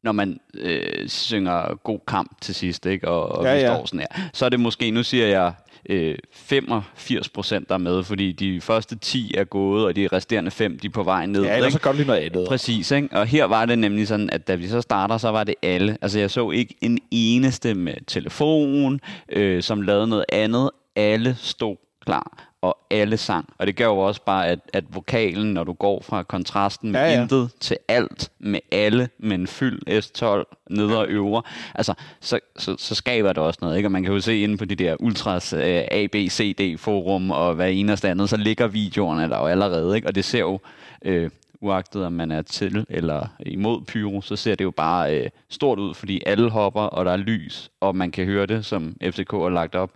[0.03, 3.75] når man øh, synger god kamp til sidst, ikke, og, og Ja, vi ja.
[3.75, 5.53] står sådan her, så er det måske, nu siger jeg,
[5.89, 10.51] øh, 85 procent der er med, fordi de første 10 er gået, og de resterende
[10.51, 11.43] 5, de er på vej ned.
[11.43, 11.85] Ja, ellers ikke?
[11.85, 12.49] så du lige noget andet.
[12.49, 13.09] Præcis, ikke?
[13.13, 15.99] og her var det nemlig sådan, at da vi så starter, så var det alle.
[16.03, 20.71] Altså jeg så ikke en eneste med telefon, øh, som lavede noget andet.
[20.97, 23.49] Alle stod klar, og alle sang.
[23.59, 27.01] Og det gør jo også bare, at, at vokalen, når du går fra kontrasten med
[27.01, 31.43] Ja, ja, intet til alt, med alle, med en fyld S12, nede og øvre,
[31.75, 33.77] altså, så, så, så skaber det også noget.
[33.77, 33.87] Ikke?
[33.87, 38.09] Og man kan jo se inde på de der ultras øh, ABCD-forum og hvad eneste
[38.09, 39.97] andet, så ligger videoerne der jo allerede.
[39.97, 40.09] Ikke?
[40.09, 40.61] Og det ser jo...
[41.05, 41.31] Øh,
[41.61, 45.79] uagtet om man er til eller imod pyro, så ser det jo bare øh, stort
[45.79, 49.31] ud, fordi alle hopper, og der er lys, og man kan høre det, som FCK
[49.31, 49.91] har lagt op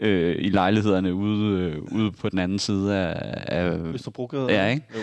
[0.00, 4.52] øh, i lejlighederne ude, øh, ude på den anden side af, af Østerbrogade.
[4.52, 4.84] Ja, ikke?
[4.94, 5.00] Jo.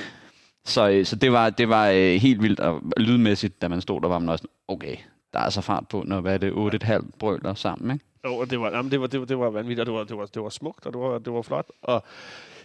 [0.65, 4.01] så, øh, så det var, det var øh, helt vildt, og lydmæssigt, da man stod
[4.01, 4.95] der, var man også, okay,
[5.33, 8.05] der er så fart på, når hvad er det, 8,5 brøler sammen, ikke?
[8.25, 10.03] Jo, og det var, jamen, det var, det var, det var vanvittigt, og det var,
[10.03, 11.65] det var, det var smukt, og det var, det var flot.
[11.81, 12.03] Og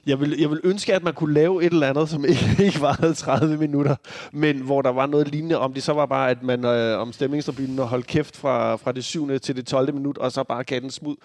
[0.06, 2.80] jeg vil, jeg vil ønske, at man kunne lave et eller andet, som ikke, ikke
[2.80, 3.96] varede 30 minutter,
[4.32, 7.12] men hvor der var noget lignende, om det så var bare, at man øh, om
[7.12, 9.38] stemningstribunen og holdt kæft fra, fra det 7.
[9.38, 9.94] til det 12.
[9.94, 11.16] minut, og så bare gav den smud,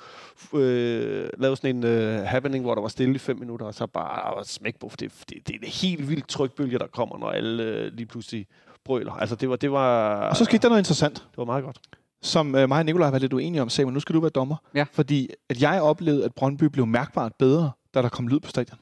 [0.53, 3.87] øh, lavede sådan en øh, happening, hvor der var stille i 5 minutter, og så
[3.87, 7.29] bare smæk på, for det, det, det er en helt vildt trykbølge, der kommer, når
[7.29, 8.47] alle øh, lige pludselig
[8.85, 9.11] brøler.
[9.13, 11.77] Altså, det var, det var, Og så skete der noget interessant, det var meget godt.
[12.21, 13.93] som øh, mig og Nicolaj var lidt uenige om, Samuel.
[13.93, 14.55] Nu skal du være dommer.
[14.75, 14.85] Ja.
[14.91, 18.79] Fordi at jeg oplevede, at Brøndby blev mærkbart bedre, da der kom lyd på stadion.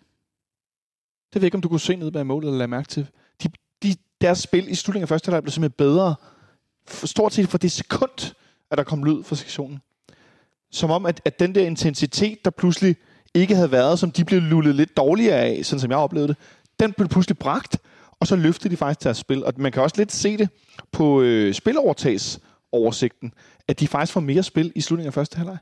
[1.34, 3.08] Det ved jeg ikke, om du kunne se ned bag målet eller lade mærke til.
[3.44, 3.50] De,
[3.84, 6.16] de, deres spil i slutningen af første halvleg blev simpelthen bedre.
[6.88, 8.36] For, stort set for det sekund,
[8.72, 9.80] at der kom lyd fra sektionen.
[10.72, 12.96] Som om, at, at den der intensitet, der pludselig
[13.34, 16.38] ikke havde været, som de blev lullet lidt dårligere af, sådan som jeg oplevede det,
[16.80, 17.78] den blev pludselig bragt,
[18.20, 19.46] og så løftede de faktisk deres spil.
[19.46, 20.50] Og man kan også lidt se det
[20.92, 23.34] på øh, spilovertagsoversigten,
[23.68, 25.58] at de faktisk får mere spil i slutningen af første halvleg.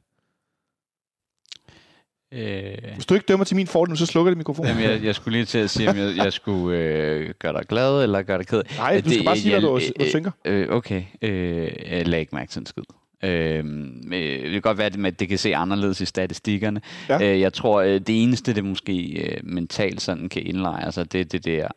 [2.33, 4.69] Øh, Hvis du ikke dømmer til min fordel, så slukker det mikrofonen.
[4.69, 7.65] Jamen, jeg, jeg skulle lige til at sige, om jeg, jeg skulle øh, gøre dig
[7.69, 8.61] glad, eller gøre dig ked.
[8.77, 10.31] Nej, du skal bare sige, hvad du, hvad du tænker.
[10.45, 12.83] Øh, okay, øh, jeg lagde ikke mærke til en skid.
[13.23, 13.65] Øh,
[14.13, 16.81] øh, det kan godt være, at det, det kan se anderledes i statistikkerne.
[17.09, 17.33] Ja.
[17.33, 21.21] Øh, jeg tror, øh, det eneste, det måske øh, mentalt sådan kan indlejre sig, det
[21.21, 21.67] er det der,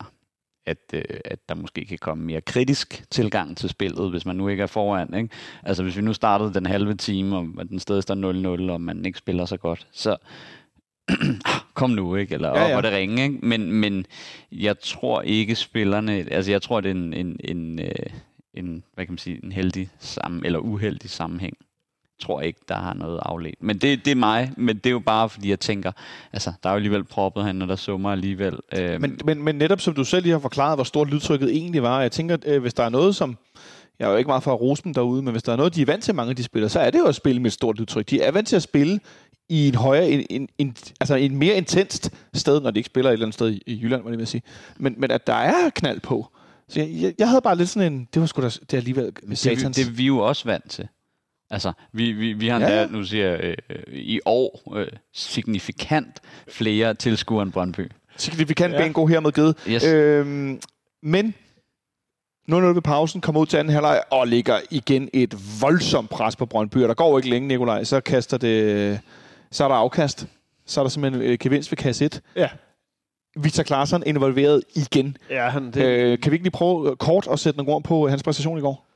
[0.67, 4.47] at, øh, at der måske kan komme mere kritisk tilgang til spillet, hvis man nu
[4.47, 5.13] ikke er foran.
[5.13, 5.29] Ikke?
[5.63, 9.05] Altså hvis vi nu startede den halve time, og den stadig står 0-0, og man
[9.05, 10.17] ikke spiller så godt, så
[11.73, 12.33] kom nu, ikke?
[12.33, 12.73] Eller Ja, ja, ja.
[12.73, 13.39] op og det ringe, ikke?
[13.41, 14.05] Men, men
[14.51, 18.09] jeg tror ikke spillerne, altså jeg tror, det er en, en, en, øh,
[18.53, 21.57] en hvad kan man sige, en heldig sammen, eller uheldig sammenhæng.
[22.21, 23.55] Tror ikke, der har noget afledt.
[23.63, 25.91] Men det, det er mig, men det er jo bare, fordi jeg tænker,
[26.33, 28.59] altså, der er jo alligevel proppet han, og der summer alligevel.
[28.75, 31.83] Øhm, Men, men, men netop som du selv lige har forklaret, hvor stort lydtrykket egentlig
[31.83, 33.37] var, jeg tænker, øh, hvis der er noget, som...
[33.99, 35.75] Jeg er jo ikke meget for at rose dem derude, men hvis der er noget,
[35.75, 37.47] de er vant til, mange af de spillere, så er det jo at spille med
[37.47, 38.09] et stort lydtryk.
[38.09, 38.99] De er vant til at spille
[39.49, 43.09] i en højere, en, en, en, altså en mere intenst sted, når de ikke spiller
[43.09, 44.41] et eller andet sted i, i Jylland, må jeg vil sige.
[44.77, 46.27] Men, men at der er knald på.
[46.69, 49.11] Så jeg, jeg, jeg havde bare lidt sådan en, det var sgu da, det alligevel
[49.29, 49.75] Det, satans.
[49.75, 50.87] det er vi jo også vant til.
[51.51, 52.87] Altså, vi, vi, vi har Ja, ja, ja.
[52.87, 57.91] nu siger jeg, øh, i år øh, signifikant flere tilskuere end Brøndby.
[58.17, 58.87] signifikant Ja.
[58.87, 59.55] god hermed givet.
[59.69, 59.83] Yes.
[59.83, 60.61] Øhm,
[61.03, 61.33] men
[62.51, 66.45] 0-0 ved pausen, kommer ud til anden halvleg og ligger igen et voldsomt pres på
[66.45, 66.77] Brøndby.
[66.77, 67.83] Og der går ikke længe, Nikolaj.
[67.83, 68.99] Så kaster det...
[69.51, 70.27] Så er der afkast.
[70.65, 72.21] Så er der simpelthen øh, gevinst ved kasse 1.
[72.35, 72.49] Ja.
[73.39, 75.17] Victor Klaarsson involveret igen.
[75.29, 75.83] Ja, han, det, Det...
[75.85, 78.57] Øh, kan vi ikke lige prøve øh, kort at sætte nogle ord på hans præstation
[78.57, 78.86] i går?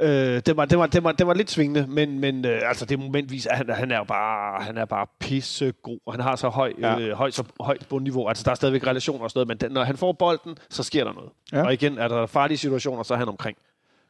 [0.00, 2.84] Øh, det, var, det, var, det, var, det var lidt svingende, men, men øh, altså,
[2.84, 5.98] det momentvis, at han, han er jo bare, han er bare pissegod.
[6.06, 6.98] og Han har så høj, Ja.
[7.00, 8.28] øh, højt, så højt bundniveau.
[8.28, 10.82] Altså, der er stadigvæk relationer og sådan noget, men den, når han får bolden, så
[10.82, 11.30] sker der noget.
[11.52, 11.64] Ja.
[11.64, 13.56] Og igen, er der farlige situationer, så er han omkring.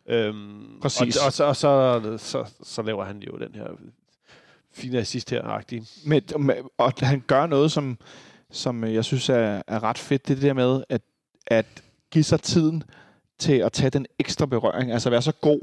[0.09, 1.17] Øhm, Præcis.
[1.17, 3.67] Og, og, så, og så, så, så laver han jo den her
[4.75, 5.87] fine assist her agtige.
[6.07, 7.99] Med, med, og han gør noget, som,
[8.51, 10.29] som jeg synes er, er ret fedt.
[10.29, 11.03] Det er det der med, at,
[11.47, 11.67] at
[12.11, 12.83] give sig tiden
[13.41, 14.93] til at tage den ekstra berøring.
[14.93, 15.61] Altså være så god,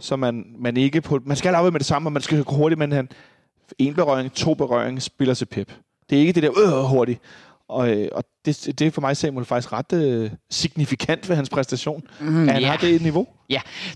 [0.00, 1.20] så man, man ikke på...
[1.24, 3.08] Man skal arbejde med det samme, og man skal gå hurtigt, men han...
[3.78, 5.72] En berøring, to berøring, spiller til pep.
[6.10, 7.20] Det er ikke det der øh, hurtigt.
[7.68, 11.50] Og, øh, og det, det er for mig, Samuel, faktisk ret øh, signifikant ved hans
[11.50, 12.02] præstation.
[12.20, 12.68] Mm, at han ja.
[12.68, 13.26] har det niveau.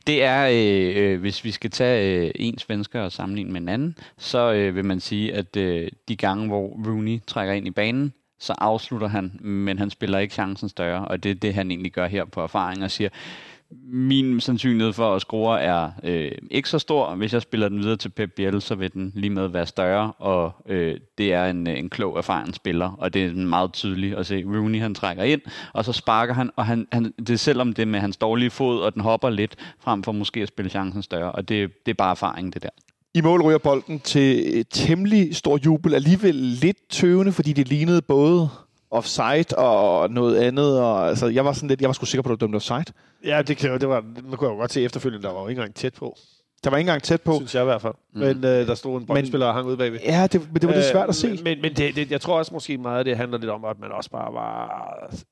[0.07, 3.69] Det er, øh, øh, hvis vi skal tage øh, en svensker og sammenligne med en
[3.69, 7.71] anden, så øh, vil man sige, at øh, de gange, hvor Rooney trækker ind i
[7.71, 11.71] banen, så afslutter han, men han spiller ikke chancen større, og det er det, han
[11.71, 13.09] egentlig gør her på erfaring og siger,
[13.93, 17.15] min sandsynlighed for at score er øh, ikke så stor.
[17.15, 20.13] Hvis jeg spiller den videre til Pep Biel, så vil den lige med være større,
[20.19, 24.15] og øh, det er en, øh, en klog, erfaren spiller, og det er meget tydeligt
[24.15, 24.45] at se.
[24.47, 25.41] Rooney, han trækker ind,
[25.73, 28.51] og så sparker han, og han, han, det er selvom det er med hans dårlige
[28.51, 31.93] fod, og den hopper lidt, frem for måske at spille chancen større, og det, det
[31.93, 32.71] er bare erfaring, det der.
[33.15, 35.95] I mål ryger bolden til et temmelig stor jubel.
[35.95, 38.49] Alligevel lidt tøvende, fordi det lignede både
[38.91, 40.81] offside og noget andet.
[40.81, 42.55] Og, altså, jeg var sådan lidt, jeg var sgu sikker på, at det var dømt
[42.57, 42.85] offside.
[43.25, 45.59] Ja, det, kan, det var, man kunne jo godt se efterfølgende, der var jo ikke
[45.61, 46.17] engang tæt på,
[46.65, 47.35] Der var ikke engang tæt på.
[47.37, 47.95] synes jeg i hvert fald.
[48.15, 48.21] Mm.
[48.21, 49.99] Men øh, der stod en boldspiller og hang ude bagved.
[50.05, 51.29] Ja, det, men det var lidt svært at se.
[51.29, 53.81] Øh, Men, men det, det, jeg tror også måske meget, det handler lidt om, at
[53.81, 54.69] man også bare var...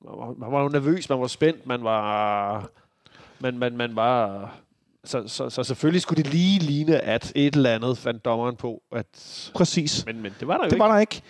[0.05, 2.69] Man var, man var nervøs, man var spændt, man var...
[3.39, 4.51] Man, man, man var...
[5.05, 8.81] Så, så, så selvfølgelig skulle det lige ligne, at et eller andet fandt dommeren på.
[8.95, 9.05] At,
[9.55, 10.05] Præcis.
[10.05, 10.79] men, men det var der jo Det ikke.
[10.83, 11.21] var der ikke.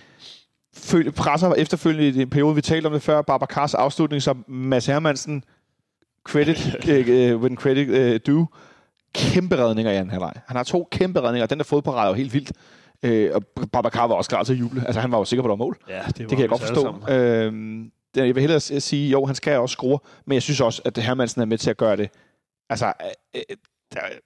[0.76, 4.86] Føl, presser efterfølgende i den periode, vi talte om det før, Babacars afslutning, som Mads
[4.86, 5.44] Hermansen,
[6.30, 6.58] credit,
[7.36, 8.48] uh, when credit uh, due,
[9.14, 10.34] kæmpe redninger i anden halvleg.
[10.48, 12.52] Han har to kæmpe redninger, og den der fodparade er jo helt vildt.
[13.08, 14.84] Uh, og Babacar var også klar til at juble.
[14.86, 15.78] Altså, han var jo sikker på, at der var mål.
[15.90, 16.96] Ja, det, Det kan jeg godt forstå.
[17.08, 20.98] Det- jeg vil hellere sige, jo, han skal også score, men jeg synes også, at
[20.98, 22.10] Hermansen er med til at gøre det.
[22.70, 23.58] Altså, øh, øh,
[23.94, 24.20] der,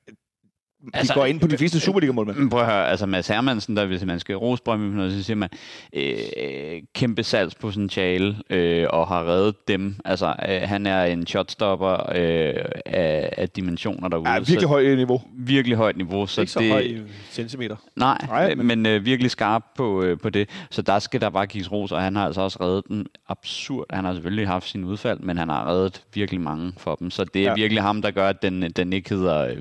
[0.83, 2.37] de Altså, går ind på de fleste Superliga-målmænd.
[2.37, 5.23] Men Prøv at høre, altså Mads Hermansen, der hvis man skal rose Brøndby noget, så
[5.23, 5.49] siger man,
[5.93, 9.95] øh, kæmpe salgspotentiale øh, og har reddet dem.
[10.05, 12.53] Altså, øh, han er en shotstopper øh,
[12.85, 14.29] af, af dimensioner derude.
[14.29, 15.21] Ja, virkelig højt niveau.
[15.33, 16.27] virkelig højt niveau.
[16.27, 16.97] Så Ikke så det, høj i
[17.31, 17.75] centimeter.
[17.95, 20.49] Nej, Nej, men- men, øh, virkelig skarp på, øh, på det.
[20.71, 23.85] Så der skal der bare gives ros, og han har altså også reddet den absurd.
[23.89, 27.11] Han har selvfølgelig haft sin udfald, men han har reddet virkelig mange for dem.
[27.11, 27.53] Så det er ja.
[27.53, 29.55] virkelig ham, der gør, at den, den ikke hedder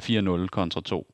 [0.44, 1.06] 4-0 kontra 2.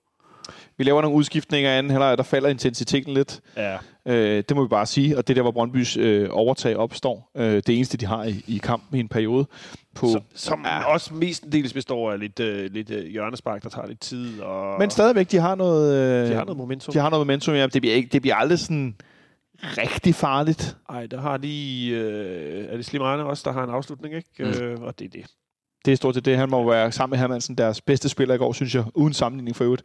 [0.79, 3.41] Vi laver nogle udskiftninger af anden halvleg, der falder intensiteten lidt.
[3.57, 3.77] Ja.
[4.07, 5.19] Øh, det må vi bare sige.
[5.19, 7.31] Og det er der, hvor Brøndbys øh, overtag opstår.
[7.37, 9.47] Øh, det eneste, de har i, i kampen i en periode.
[9.95, 10.85] På, Som, som Ja.
[10.85, 14.41] også mestendels består af lidt, øh, lidt øh, hjørnespark, der tager lidt tid.
[14.41, 16.93] Og Men stadigvæk, de har noget, øh, de har noget momentum.
[16.93, 17.55] de har noget momentum.
[17.55, 17.67] Ja.
[17.67, 18.97] Det, bliver ikke, det bliver aldrig sådan
[19.63, 20.77] rigtig farligt.
[20.89, 21.89] Ej, der har de...
[21.89, 24.29] Øh, er det Slimane også, der har en afslutning, ikke?
[24.39, 24.45] Mm.
[24.65, 25.27] Øh, og det er det.
[25.89, 26.37] Det er stort set det.
[26.37, 28.85] Han må være sammen med Hermansen deres bedste spiller i går, synes jeg.
[28.95, 29.83] Uden sammenligning for øvrigt.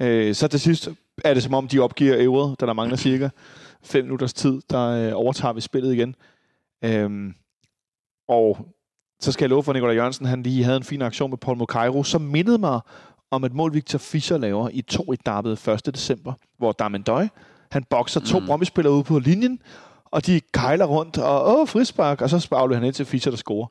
[0.00, 0.06] Ja.
[0.06, 0.88] Øh, så til sidst
[1.24, 3.28] er det som om, de opgiver ævret, da der mangler cirka
[3.82, 6.14] 5 minutters tid, der øh, overtager vi spillet igen.
[6.84, 7.34] Øhm,
[8.28, 8.66] og
[9.20, 11.38] så skal jeg love for, at Nikolaj Jørgensen han lige havde en fin aktion med
[11.38, 12.80] Paul Mokairo, som mindede mig
[13.30, 15.86] om et mål, Victor Fischer laver i 2 1 dabbet 1.
[15.94, 17.28] december, hvor Darmendøj,
[17.70, 18.42] han bokser to mm.
[18.42, 18.46] Mm.
[18.46, 19.58] Brøndby-spillere ude på linjen,
[20.04, 23.36] og de kejler rundt, og åh, frispark, og så spavler han ind til Fischer, der
[23.36, 23.66] scorer.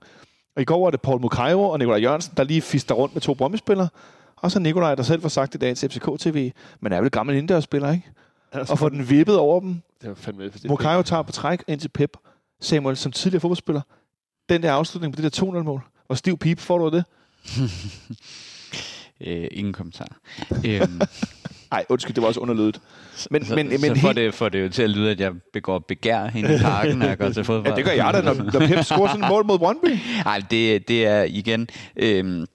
[0.56, 3.22] Og i går var det Paul Mukairo og Nikolaj Jørgensen, der lige fister rundt med
[3.22, 3.90] to Brøndby-spillere.
[4.36, 7.12] Og så Nikolaj, der selv får sagt i dag til FCK TV, men er vel
[7.12, 8.12] gammel indendørsspiller, ikke?
[8.52, 9.82] Og får den vippet over dem.
[10.02, 10.44] Det var fandme...
[10.44, 12.18] Det er Mukairo tager på træk ind til Pep.
[12.62, 13.82] Samuel, som tidligere fodboldspiller.
[14.50, 15.82] Den der afslutning på det der 2-0-mål.
[16.08, 17.04] Hvor stiv pip får du af det?
[19.28, 20.18] Øh, ingen kommentar.
[20.66, 21.02] øhm,
[21.72, 22.82] Nej, undskyld, det var også underlydet.
[23.32, 25.20] Men, så, men, men så får, helt, det, får det jo til at lyde, at
[25.20, 27.74] jeg begår begær hen i parken, når jeg går til fodbold.
[27.74, 29.98] ja, det gør jeg da, når, når Pep scorer sådan et mål mod Brøndby.
[30.26, 31.68] Nej, det, det er igen...
[31.96, 32.46] Øhm,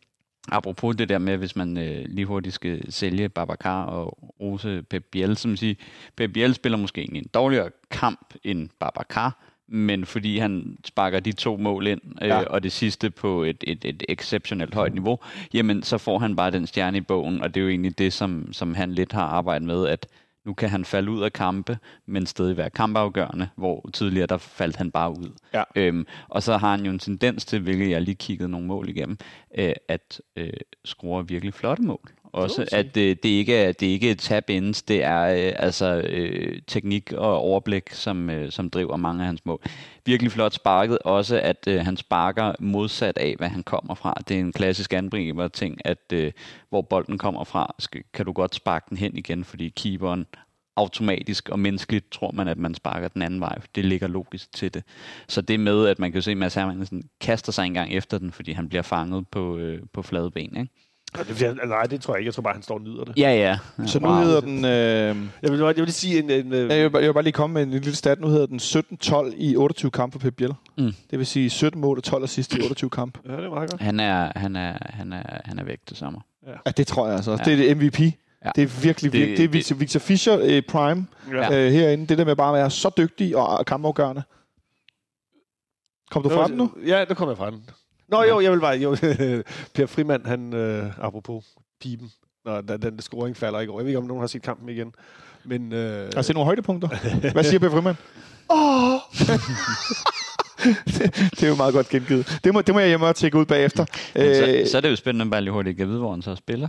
[0.53, 5.05] apropos det der med, hvis man øh, lige hurtigt skal sælge Babacar og Rose Pep
[5.12, 5.75] Biel, som siger,
[6.17, 11.57] Pep Biel spiller måske en dårligere kamp end Babacar, men fordi han sparker de to
[11.57, 12.43] mål ind, øh, Ja.
[12.45, 15.19] og det sidste på et, et, et exceptionelt højt niveau,
[15.55, 18.12] jamen så får han bare den stjerne i bogen, og det er jo egentlig det,
[18.12, 20.07] som, som han lidt har arbejdet med, at
[20.47, 24.77] nu kan han falde ud af kampe, men stadig være kampafgørende, hvor tidligere der faldt
[24.77, 25.31] han bare ud.
[25.55, 25.62] Ja.
[25.77, 28.89] Øhm, og så har han jo en tendens til, hvilket jeg lige kiggede nogle mål
[28.89, 29.19] igennem,
[29.59, 30.51] øh, at øh,
[30.85, 32.11] score virkelig flotte mål.
[32.37, 32.74] Også sige.
[32.74, 36.61] at øh, det ikke er det er ikke tab ins, det er øh, altså øh,
[36.66, 39.62] teknik og overblik, som, øh, som driver mange af hans mål.
[40.05, 44.14] Virkelig flot sparket, også at øh, han sparker modsat af, hvad han kommer fra.
[44.28, 46.32] Det er en klassisk angriber ting, at øh,
[46.68, 50.26] hvor bolden kommer fra, skal, kan du godt sparke den hen igen, fordi keeperen
[50.76, 53.59] automatisk og menneskeligt tror man, at man sparker den anden vej.
[53.74, 54.84] Det ligger logisk til det.
[55.28, 58.32] Så det med, at man kan se, at Mads Hermansen kaster sig engang efter den,
[58.32, 60.57] fordi han bliver fanget på, øh, på flade ben.
[60.57, 60.72] Ikke?
[61.15, 62.27] Nej, det tror jeg ikke.
[62.29, 63.19] Jeg tror bare, han står og nyder det.
[63.19, 63.59] Ja, ja.
[63.79, 63.87] ja.
[63.87, 64.65] Så nu hedder den...
[64.65, 64.71] Øh,
[65.43, 66.31] Jeg vil, jeg vil lige sige en...
[66.31, 68.21] en øh, jeg, vil, bare- jeg vil bare lige komme med en lille stat.
[68.21, 70.55] Nu hedder den 17-12 i 28 kampe for Pep Biel.
[70.79, 70.93] Mm.
[71.11, 73.21] Det vil sige 17 mål og 12 assist i 28 kampe.
[73.27, 73.83] ja, det er meget godt.
[73.83, 76.21] Han er, han er, han er, han er væk til sommer.
[76.67, 77.31] Ja, det tror jeg altså.
[77.31, 77.37] Ja.
[77.39, 77.45] Ja.
[77.45, 78.01] Det er det MVP.
[78.01, 78.51] Ja.
[78.57, 81.67] Det er virkelig, Det- virkelig, det er det- Victor, Victor Fischer øh, prime Ja.
[81.67, 82.07] øh, herinde.
[82.07, 84.23] Det der med bare at være så dygtig og kampafgørende.
[86.11, 86.71] Kom du fra den nu?
[86.87, 87.65] Ja, nu kommer jeg fra den.
[88.09, 88.77] Nå jo, jeg vil bare...
[88.77, 88.97] Jo,
[89.75, 90.55] per Frimand, han...
[90.55, 91.45] Øh, apropos
[91.81, 92.11] pipen.
[92.45, 93.79] Når den, den scoring falder i går.
[93.79, 94.95] Jeg ved ikke, om nogen har set kampen igen.
[95.45, 95.73] Men...
[95.73, 96.89] Øh, Har set nogle højdepunkter?
[97.33, 97.97] Hvad siger Per Frimand?
[98.51, 99.01] Åh!
[100.87, 102.41] det, det er jo meget godt gengivet.
[102.45, 103.87] Det må, det må jeg hjemme og tjekke ud bagefter.
[104.17, 106.23] Øh, så, Øh, så er det jo spændende bare lige hurtigt at vide, hvor han
[106.23, 106.69] så spiller.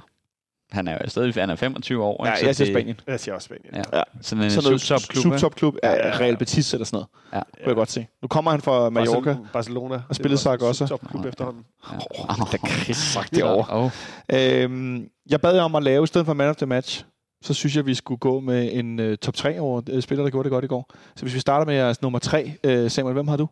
[0.72, 2.26] Han er jo stadig han er 25 år.
[2.26, 2.48] ja, ikke?
[2.48, 3.00] Jeg siger Spanien.
[3.08, 3.76] jeg siger også Spanien.
[3.76, 3.98] Ja.
[3.98, 4.04] Ja.
[4.22, 5.24] Sådan en Sådan subtopklub.
[5.24, 6.18] subtopklub Ja, af ja, ja.
[6.20, 7.08] Real Betis eller sådan noget.
[7.34, 7.40] Ja.
[7.64, 8.08] Kunne jeg godt se.
[8.22, 9.38] Nu kommer han fra Mallorca.
[9.54, 10.02] Barcelona.
[10.10, 10.86] Og spillede Zaragoza.
[10.88, 11.30] Topklub Ja.
[11.30, 11.66] efterhånden.
[11.92, 11.98] Ja.
[12.20, 13.54] Oh, der kan sagt det Ja.
[13.54, 13.66] over.
[13.66, 13.92] Og,
[14.34, 17.06] Øhm, jeg bad jer om at lave, i stedet for man of the match,
[17.42, 20.32] så synes jeg, vi skulle gå med en uh, top 3 over uh, spillere, der
[20.32, 20.90] gjorde det godt i går.
[21.16, 23.48] Så hvis vi starter med jeres nummer 3, uh, Samuel, hvem har du?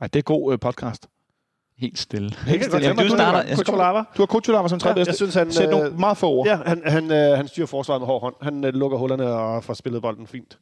[0.00, 1.08] Ej, det er god uh, podcast.
[1.82, 2.30] Helt stille.
[2.46, 2.86] Helt stille.
[2.86, 3.42] Jamen, du starter.
[3.48, 3.98] Jeg Kutsulava.
[4.16, 5.10] Du har Kutsulava som tredje Ja, bedste.
[5.10, 6.46] jeg synes, han, Sæt nogle øh, meget få ord.
[6.46, 8.34] Ja, han, han, øh, han styrer forsvaret med hård hånd.
[8.42, 10.58] Han øh, lukker hullerne og får spillet bolden fint.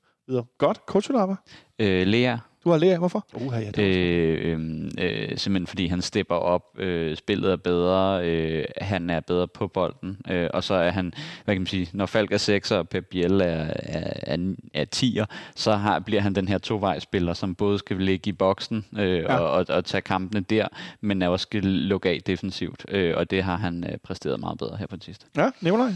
[0.59, 0.87] Godt.
[0.87, 1.35] Kutsulava.
[1.79, 2.99] Øh, Lea, Du har Lea.
[2.99, 3.27] Hvorfor?
[3.35, 8.27] Uh, ja, det Øh, øh, øh, simpelthen fordi han stepper op, øh, spillet er bedre,
[8.29, 11.13] øh, han er bedre på bolden, øh, og så er han,
[11.45, 13.45] hvad kan man sige, når Falk er 6 og Pep Biel er,
[13.77, 15.25] er, er, er 10'er,
[15.57, 19.33] så har, bliver han den her tovejsspiller, som både skal ligge i boksen øh, Ja.
[19.33, 19.39] ja.
[19.39, 20.69] og, og, og tage kampene der,
[21.01, 24.77] men også skal lukke af defensivt, øh, og det har han øh, præsteret meget bedre
[24.77, 25.27] her på det sidste.
[25.37, 25.93] Ja, Nikolaj.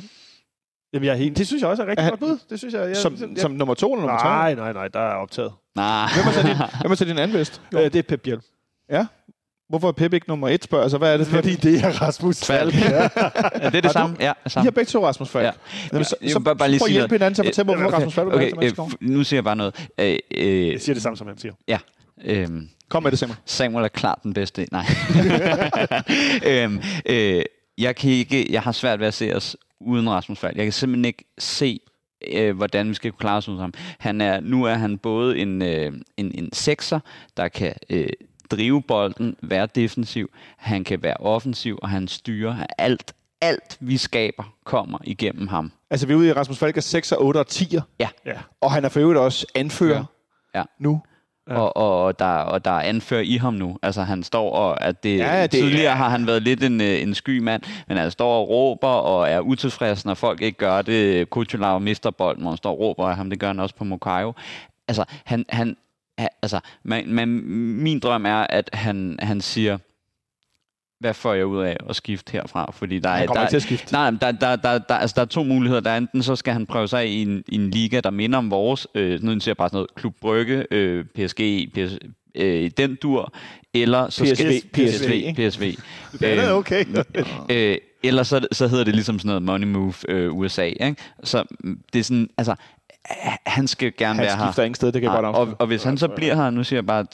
[0.94, 2.38] Jamen, jeg er helt, det synes jeg også er rigtig Er godt bud.
[2.50, 4.28] Det synes jeg, jeg, Som, jeg, som nummer 2 eller nummer 3?
[4.28, 5.52] Nej, nej, nej, der er optaget.
[5.76, 7.60] Nej, Hvem er så din, hvem er så din anden bedst?
[7.74, 8.40] Øh, det er Pep Biel.
[9.68, 10.98] Hvorfor er Pep ikke nummer 1, spørger jeg så.
[10.98, 11.26] Hvad er det?
[11.26, 12.74] Fordi det er Rasmus Falk.
[12.74, 12.80] Ja.
[12.90, 13.08] er
[13.50, 14.16] det Har det samme?
[14.20, 14.64] Ja, I samme.
[14.66, 15.44] har begge to Rasmus Falk.
[15.44, 15.50] Ja.
[15.92, 17.86] Jamen, så, Jeg så, bare- bare lige prøv at hjælpe hinanden til at fortælle, hvorfor
[17.86, 18.70] okay, Rasmus Falk er Okay, okay,
[19.00, 19.88] øh, nu siger jeg bare noget.
[19.98, 21.52] Øh, øh, Jeg siger det samme, som han siger.
[22.24, 22.48] øh,
[22.88, 23.36] Kom med det, Samuel.
[23.44, 24.66] Samuel er klart den bedste.
[24.72, 24.84] Nej.
[26.50, 27.42] øhm, øh,
[27.78, 30.56] jeg, kan ikke, jeg har svært ved at se os uden Rasmus Falk.
[30.56, 31.80] Jeg kan simpelthen ikke se,
[32.32, 33.72] øh, hvordan vi skal kunne klare os uden ham.
[33.98, 37.00] Han er, nu er han både en, øh, en, en sekser,
[37.36, 38.08] der kan øh,
[38.50, 40.30] drive bolden, være defensiv.
[40.56, 43.14] Han kan være offensiv, og han styrer alt.
[43.40, 45.72] Alt, vi skaber, kommer igennem ham.
[45.90, 47.80] Altså, vi er ude i Rasmus Falk er 6, 8 og 10'er.
[47.98, 48.08] Ja.
[48.26, 48.38] Ja.
[48.60, 50.04] Og han er for øvrigt også anfører
[50.54, 50.58] Ja.
[50.58, 50.64] Ja.
[50.78, 51.02] nu.
[51.48, 51.54] Ja.
[51.54, 51.60] Ja.
[51.60, 53.78] Og, og, der, og der er anfører i ham nu.
[53.82, 56.80] Altså han står og, at det, Ja, ja, det- tidligere har han været lidt en,
[56.80, 60.58] øh, en sky mand, men han står og råber og er utilfreds, når folk ikke
[60.58, 61.30] gør det.
[61.30, 63.30] Kuchulav mister bolden, hvor han står og råber af ham.
[63.30, 64.32] Det gør han også på Mokayo.
[64.88, 65.76] Altså, han, han,
[66.18, 67.28] ha- altså man, man,
[67.82, 69.78] min drøm er, at han, han siger,
[71.04, 72.70] hvad får jeg ud af at skifte herfra?
[72.72, 73.92] Fordi der Han er, kommer der, ikke til at skifte.
[73.92, 75.80] Nej, men der, der, der, der, altså, der er to muligheder.
[75.80, 78.10] Der er enten så skal han prøve sig af i en, i en liga, der
[78.10, 78.86] minder om vores.
[78.94, 81.98] Øh, nu jeg bare sådan noget Klub Brygge, øh, PSG, PS,
[82.34, 83.32] øh, den dur.
[83.74, 85.50] Eller så PSV, skal PSV, PSV.
[85.50, 85.76] PSV.
[86.20, 86.84] Det er okay.
[87.50, 90.64] øh, eller så, så hedder det ligesom sådan noget Money Move øh, USA.
[90.64, 90.96] Ikke?
[91.24, 92.56] Så mm, det er sådan, altså, øh,
[93.46, 94.46] han skal gerne Han være her.
[94.46, 96.64] skifter ingen sted, det kan jeg godt og, og hvis han så bliver her, nu
[96.64, 97.06] siger jeg bare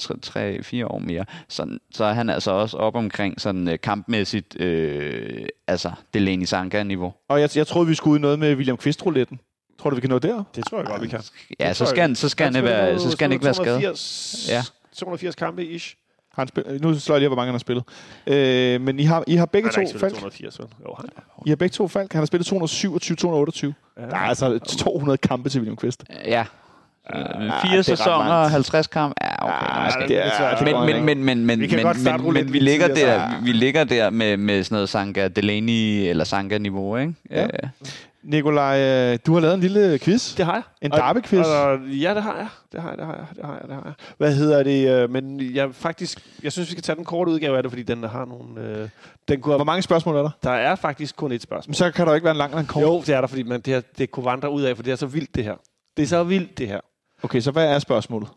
[0.83, 5.47] 3-4 år mere, så, så er han altså også op omkring sådan øh, kampmæssigt, øh,
[5.67, 7.13] altså Delaney Sanka-niveau.
[7.29, 9.39] Og jeg, jeg troede, vi skulle ud i noget med William Kvist-rouletten.
[9.81, 10.45] Tror du, vi kan nå der?
[10.55, 11.21] Det tror jeg godt, vi kan.
[11.61, 12.05] Ja, Det så skal jeg.
[12.05, 13.81] han, så skal han, være, så skal han ikke være skadet.
[13.81, 14.63] 280, Ja.
[14.97, 15.95] 280 kampe ish.
[16.41, 17.85] Han spil, nu slår jeg lige, hvor mange han har spillet.
[18.27, 20.13] Øh, men I har, I har begge Han to spillet Falk.
[20.15, 20.67] 280, vel?
[20.89, 21.07] Jo, han
[21.47, 22.13] I har begge to Falk.
[22.13, 23.75] Han har spillet 227, 228.
[23.99, 24.03] ja.
[24.07, 26.05] Der er altså 200 kampe til William Kvist.
[26.27, 26.45] Ja,
[27.13, 28.51] det Fire er sæsoner langt.
[28.51, 29.15] 50 kamp?
[29.23, 29.67] Ja, okay.
[29.71, 30.09] Ah, måske.
[30.09, 33.23] det er- men, men, men, men, men, Vi kan men, men, men vi ligger der,
[33.45, 37.15] vi ligger der med, med sådan noget Sanka Delaney eller Sanka-niveau, ikke?
[37.31, 37.47] Ja.
[38.23, 40.37] Nikolaj, øh, du har lavet en lille quiz.
[40.37, 40.63] Det har jeg.
[40.83, 41.47] En Og- derby-quiz.
[41.47, 42.49] og- Ja, det har jeg.
[42.73, 43.93] Det har jeg, det har jeg, det har jeg, det har jeg.
[44.19, 44.91] Hvad hedder det?
[44.91, 47.83] øh, Men jeg faktisk, jeg synes, vi skal tage den korte udgave af det, fordi
[47.83, 48.61] den har nogle...
[48.61, 48.89] Øh,
[49.29, 50.31] den kunne, Hvor mange spørgsmål er der?
[50.43, 51.71] der er faktisk kun et spørgsmål.
[51.71, 52.83] Men så kan der ikke være en lang eller en kort.
[52.83, 54.91] Jo, det er der, fordi man, det, her, det kunne vandre ud af, for det
[54.93, 55.55] er så vildt, det her.
[55.97, 56.81] Det er så vildt, det her.
[57.23, 58.29] Okay, så hvad er spørgsmålet?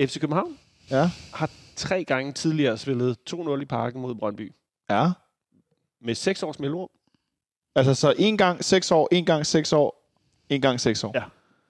[0.00, 0.56] FC København
[0.90, 1.10] Ja.
[1.34, 4.52] har tre gange tidligere spillet 2-0 i parken mod Brøndby.
[4.90, 5.10] Ja.
[6.02, 6.88] Med seks års mellemrum.
[7.78, 10.12] Altså så en gang 6 år, en gang 6 år,
[10.48, 11.12] en gang 6 år.
[11.14, 11.24] Ja.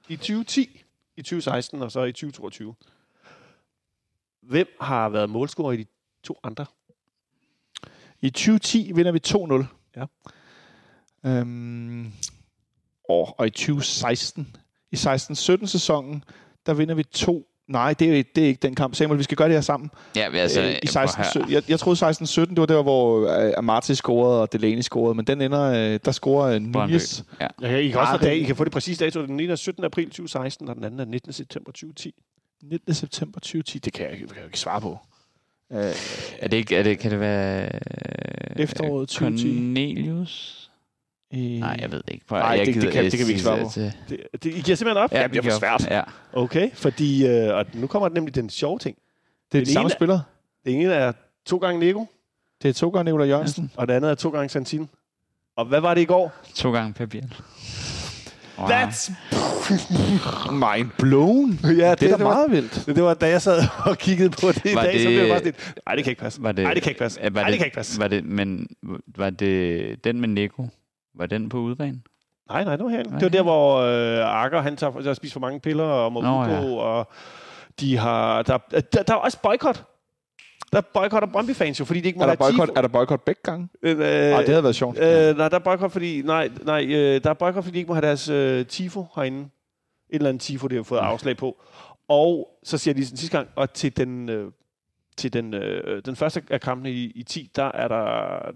[0.09, 0.85] I 2010,
[1.17, 2.75] i 2016 og så i 2022.
[4.43, 5.87] Hvem har været målscorer i de
[6.23, 6.67] to andre?
[8.21, 9.65] I 2010 vinder vi 2-0.
[9.97, 10.05] Ja.
[11.31, 12.13] Øhm,
[13.09, 14.57] og, og i 2016,
[14.91, 16.25] i 16-17 sæsonen,
[16.67, 18.95] der vinder vi 2 Nej, det er, ikke- det er ikke den kamp.
[18.95, 19.91] Samuel, vi skal gøre det her sammen.
[20.17, 21.31] ja, men altså, øh, I prøv 16, her.
[21.31, 25.15] 17, jeg, jeg troede 16-17, det var der, hvor øh, Amati scorede og Delaney scorede,
[25.15, 25.63] men den ender,
[25.95, 26.61] øh, der scorer øh.
[26.63, 27.23] Nunez.
[27.41, 27.47] Ja.
[27.63, 29.27] Ja, I kan, også få dag, I kan få det præcise dato.
[29.27, 29.85] Den ene er 17.
[29.85, 31.33] april 2016, og den anden er 19.
[31.33, 32.15] september 2010.
[32.63, 32.95] 19.
[32.95, 34.99] september 2010, det kan jeg, ikke- det kan jeg ikke svare på.
[35.73, 35.79] Øh,
[36.39, 37.65] Er det ikke, er det, kan det være...
[37.65, 39.49] øh, Efteråret 2010.
[39.55, 40.68] Cornelius?
[41.35, 42.27] Øh, Nej, jeg ved det ikke.
[42.27, 43.71] Prøv, Nej, jeg det- det gider- kan- det kan vi ikke svare på.
[43.75, 45.13] Det, Det, det, I giver simpelthen op?
[45.13, 45.87] ja, det bliver for svært.
[45.91, 46.03] Ja.
[46.33, 48.97] Okay, fordi øh, og nu kommer nemlig den sjove ting.
[49.53, 50.23] det er den de samme spillere.
[50.65, 51.13] Det ene er
[51.47, 52.05] to gange Lego,
[52.63, 53.71] Det er to gange Nicolai Jørgensen.
[53.77, 54.89] og det andet er to gange Santin.
[55.57, 56.33] Og hvad var det i går?
[56.55, 57.35] To gange per Biel.
[58.59, 58.69] Wow.
[58.69, 59.13] That's...
[60.53, 61.59] Mind blown.
[61.65, 62.87] Ja, Det er da det var, meget vildt.
[62.87, 65.21] det var, da jeg sad og kiggede på det i Var dag, så det- blev
[65.21, 66.43] det bare sådan lidt, nej, det kan ikke passe.
[66.43, 67.21] Var det, Nej, det kan ikke passe.
[67.23, 68.01] Var Nej, det, det kan ikke passe.
[68.01, 68.67] Var det, men
[69.17, 70.67] var det den med Nico?
[71.19, 72.01] Var den på udebane?
[72.49, 73.11] Nej, nej, det var herinde.
[73.11, 73.19] Nej.
[73.19, 76.21] Det var der, hvor øh, Akker, han tager, har spist for mange piller og må
[76.21, 76.77] Nå, udgå, ja.
[76.81, 77.09] og
[77.81, 78.43] de har...
[78.43, 79.85] Der, der, der er også boykot.
[80.73, 82.79] Der er boykot af Brøndby-fans jo, fordi de ikke må Er der have boykot, tifo.
[82.79, 83.69] er der boykot begge gange?
[83.83, 84.99] Øh, øh, Nej, det havde været sjovt.
[84.99, 87.89] Øh, nej, der er boykot, fordi, nej, nej, øh, der er boykot, fordi de ikke
[87.89, 89.41] må have deres øh, tifo herinde.
[89.41, 89.49] Et
[90.11, 91.63] eller andet tifo, de har fået afslag på.
[92.09, 94.51] Og så siger de sådan sidste gang, og til den, øh,
[95.19, 98.05] til den, øh, den første af kampene i, i 10, der er der,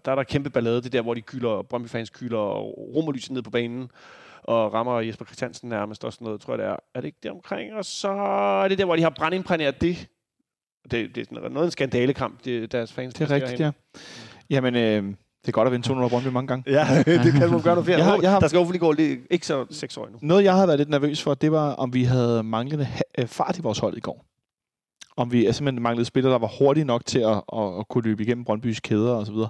[0.05, 0.77] der er der kæmpe ballade.
[0.77, 2.39] Det er der, hvor de kylder, Brøndby-fans kylder
[2.95, 3.91] romerlyset ned på banen
[4.43, 6.77] og rammer Jesper Christiansen nærmest og sådan noget, tror jeg det er.
[6.95, 7.75] Er det ikke det omkring?
[7.75, 8.09] Og så
[8.65, 10.07] er det der, hvor de har brændimprægneret det.
[10.91, 13.15] Det, det er sådan noget en skandalekamp, det, deres fans.
[13.15, 13.71] Det er rigtigt, ja.
[14.51, 16.71] Jamen, øh, det er godt at vinde 200 Brøndby mange gange.
[16.73, 17.99] Ja, det kan man gøre noget flere.
[17.99, 20.19] Jeg har- jeg har- Der skal overhovedet gå lidt, ikke så seks år endnu.
[20.23, 22.89] Noget, jeg havde været lidt nervøs for, det var, om vi havde manglende
[23.19, 24.25] øh, fart i vores hold i går.
[25.17, 28.23] Om vi simpelthen manglede spillere, der var hurtige nok til at, at, at kunne løbe
[28.23, 29.49] igennem Brøndbys kæder og så videre.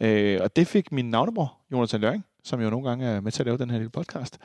[0.00, 3.42] Øh, og det fik min navnebror, Jonathan Løring, som jo nogle gange er med til
[3.42, 4.38] at lave den her lille podcast,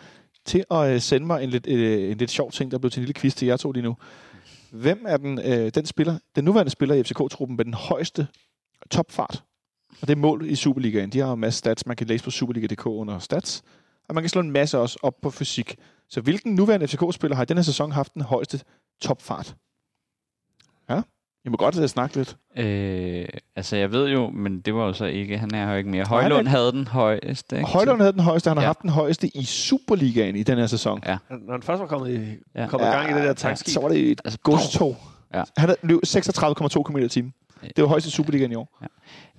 [0.45, 2.99] til at øh, sende mig en lidt, øh, en lidt sjov ting, der blev til
[2.99, 3.97] en lille quiz til jer to lige nu.
[4.71, 8.27] Hvem er den, øh, den spiller, den nuværende spiller i FCK-truppen med den højeste
[8.91, 9.43] topfart?
[10.01, 11.09] Og det er mål i Superligaen.
[11.09, 13.63] De har jo en masse stats, man kan læse på Superliga.dk under stats.
[14.09, 15.75] Og man kan slå en masse også op på fysik.
[16.09, 18.59] Så hvilken nuværende FCK-spiller har i den sæson haft den højeste
[19.01, 19.55] topfart?
[20.89, 21.01] Ja,
[21.45, 22.37] I må godt uh, snakke lidt.
[22.57, 23.25] Øh,
[23.55, 26.01] altså, jeg ved jo, men det var jo så ikke, han er jo ikke mere.
[26.01, 27.55] er Højlund ikke- havde den højeste.
[27.57, 27.67] Ikke?
[27.69, 28.67] Højlund havde den højeste, han har Ja.
[28.67, 31.01] haft den højeste i Superligaen i den her sæson.
[31.05, 31.17] Ja.
[31.29, 32.13] Når han først var kommet i,
[32.55, 32.61] Ja.
[32.61, 32.67] ja.
[32.67, 33.73] kommet i gang i det der tankskib.
[33.73, 34.97] Så var det et Altså, godstog.
[35.33, 35.43] Ja.
[35.57, 37.33] Han løb 36,2 km i timen.
[37.75, 38.79] Det var højst i Superligaen i år.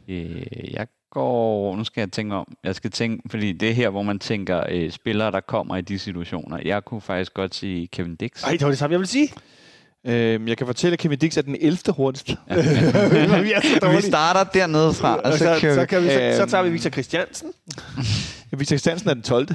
[0.09, 0.43] Øh,
[0.75, 1.77] jeg går...
[1.77, 2.55] Nu skal jeg tænke om.
[2.65, 5.81] Jeg skal tænke, fordi det er her, hvor man tænker øh, spillere, der kommer i
[5.81, 6.59] de situationer.
[6.65, 8.45] Jeg kunne faktisk godt sige Kevin Dix.
[8.45, 9.29] Ej, det var det samme, jeg ville sige.
[10.07, 11.79] Øhm, jeg kan fortælle, at Kevin Dix er den 11.
[11.97, 12.37] hurtigste.
[12.51, 14.03] vi er så Vi dårlige.
[14.03, 15.87] starter dernede fra, og Og så, så, kører så, vi.
[15.87, 16.49] kan vi, så, så Øhm.
[16.51, 17.53] tager vi Victor Christiansen,
[18.59, 19.49] Victor Stansen er den 12.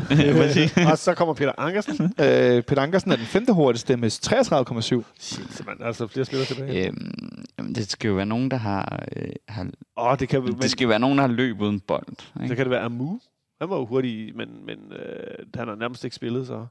[0.92, 2.04] og så kommer Peter Ankersen.
[2.20, 3.46] øh, Peter Ankersen er den 5.
[3.50, 5.14] hurtigste med 33,7.
[5.20, 6.88] Shit, man, altså flere spillere tilbage.
[6.88, 7.12] Øhm,
[7.60, 9.04] jamen, det skal jo være nogen, der har...
[9.16, 9.68] Øh, har Åh,
[10.12, 12.06] oh, det kan, men, det skal jo være nogen, der har løb uden bold.
[12.20, 12.56] så Ikke?
[12.56, 13.20] kan det være Amu.
[13.62, 16.66] Han var jo hurtig, men, men øh, han har nærmest ikke spillet, så...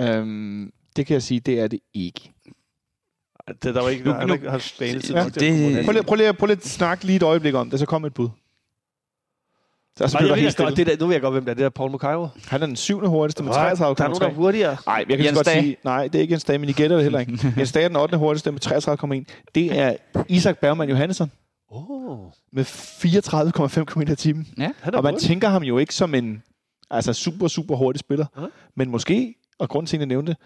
[0.00, 2.32] Øhm, det kan jeg sige, det er det ikke.
[3.62, 5.14] Det, der var ikke, Nu- han nu- har ikke haft banetid.
[5.14, 7.78] Ja, det- Prøv lige, prøv lige, prøv lige at snakke lige et øjeblik om det,
[7.78, 8.28] så kom et bud.
[9.96, 11.44] Så, så Ej, jeg der ved helt godt, det der, nu ved jeg godt, hvem
[11.44, 11.54] det er.
[11.54, 12.28] Det er Paul Mukairo.
[12.48, 14.34] Han er den syvende hurtigste med Der er nogen, der er 33,3.
[14.34, 14.76] hurtigere.
[14.86, 15.62] Nej, jeg kan Jens godt Dage.
[15.62, 17.38] sige, nej, det er ikke Jens Dage, men I gætter det heller ikke.
[17.58, 18.16] Jens Dage er den 8.
[18.18, 19.50] hurtigste med 33,1.
[19.54, 19.96] Det er
[20.28, 21.30] Isak Bergman Johannesson
[21.70, 22.18] Oh,
[22.52, 24.48] med 34,5 km i timen.
[24.58, 24.70] Ja.
[24.80, 25.28] han er Og man hurtig.
[25.28, 26.42] tænker ham jo ikke som en
[26.90, 28.26] altså super, super hurtig spiller.
[28.36, 28.48] Nej.
[28.76, 30.36] Men måske, og grund til, at jeg nævnte,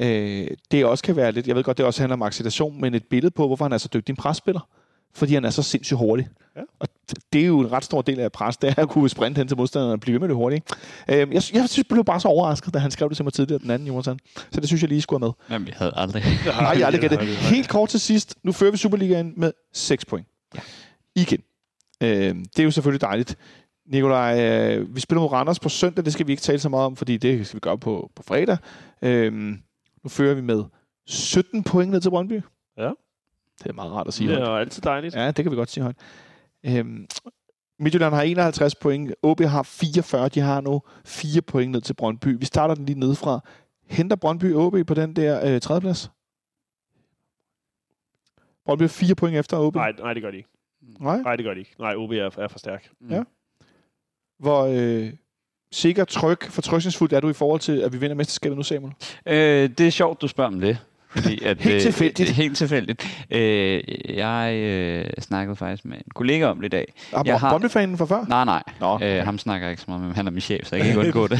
[0.00, 2.94] øh, det også kan være lidt, jeg ved godt, det også handler om acceleration, men
[2.94, 4.68] et billede på, hvorfor han er så dygtig en presspiller.
[5.14, 6.28] Fordi han er så sindssygt hurtig.
[6.56, 6.60] Ja.
[6.78, 6.88] Og
[7.32, 9.48] det er jo en ret stor del af pres, det er at kunne sprinte hen
[9.48, 10.72] til modstanderen og blive ved med det hurtigt.
[11.08, 11.22] ikke?
[11.22, 13.32] Øhm, jeg, jeg synes, jeg blev bare så overrasket, da han skrev det til mig
[13.32, 14.18] tidligere den anden, Jonathan.
[14.50, 15.58] Så det synes jeg lige skulle have med.
[15.58, 16.22] Men vi havde aldrig...
[16.44, 17.20] Nej, jeg har aldrig gættet.
[17.54, 18.34] Helt kort til sidst.
[18.42, 20.26] Nu fører vi Superligaen med 6 point.
[20.54, 20.60] Ja.
[21.16, 21.40] Igen.
[22.02, 23.36] Øh, det er jo selvfølgelig dejligt.
[23.86, 26.04] Nikolaj, øh, vi spiller mod Randers på søndag.
[26.04, 28.22] Det skal vi ikke tale så meget om, fordi det skal vi gøre på, på
[28.22, 28.56] fredag.
[29.02, 29.54] Øh,
[30.04, 30.64] nu fører vi med
[31.06, 32.40] 17 point ned til Brøndby.
[32.76, 32.90] Ja.
[33.62, 34.28] Det er meget rart at sige.
[34.28, 34.48] Det højt.
[34.48, 35.14] er jo altid dejligt.
[35.14, 35.96] Ja, det kan vi godt sige højt.
[36.66, 37.06] Øhm,
[37.78, 39.14] Midtjylland har 51 point.
[39.22, 40.28] OB har 44.
[40.28, 42.38] De har nu 4 point ned til Brøndby.
[42.38, 43.40] Vi starter den lige nedefra.
[43.86, 46.10] Henter Brøndby OB på den der øh, tredjeplads?
[48.64, 49.74] Brøndby er 4 point efter OB.
[49.74, 50.48] Nej, nej, det gør de ikke.
[51.00, 51.18] Nej.
[51.22, 51.74] Nej, det gør de ikke.
[51.78, 52.90] Nej, OB er, er for stærk.
[53.10, 53.22] Ja.
[54.38, 55.12] Hvor øh,
[55.74, 58.92] sikker, tryg, fortrøstningsfuldt er du i forhold til, at vi vinder mesterskabet nu, Samuel?
[59.26, 60.78] Øh, det er sjovt, du spørger om det.
[61.10, 62.30] Fordi at, Helt øh, tilfældigt.
[62.30, 63.24] øh, Helt tilfældigt.
[63.30, 63.82] Øh,
[64.16, 66.92] jeg øh, snakkede faktisk med en kollega om det i dag.
[67.14, 68.24] Har Jeg har- Brøndby-fanen fra før?
[68.28, 68.62] Nej, nej.
[68.80, 70.76] Nå, Øh, ham snakker jeg ikke så meget med, men han er min chef, så
[70.76, 71.38] jeg kan ikke undgå det.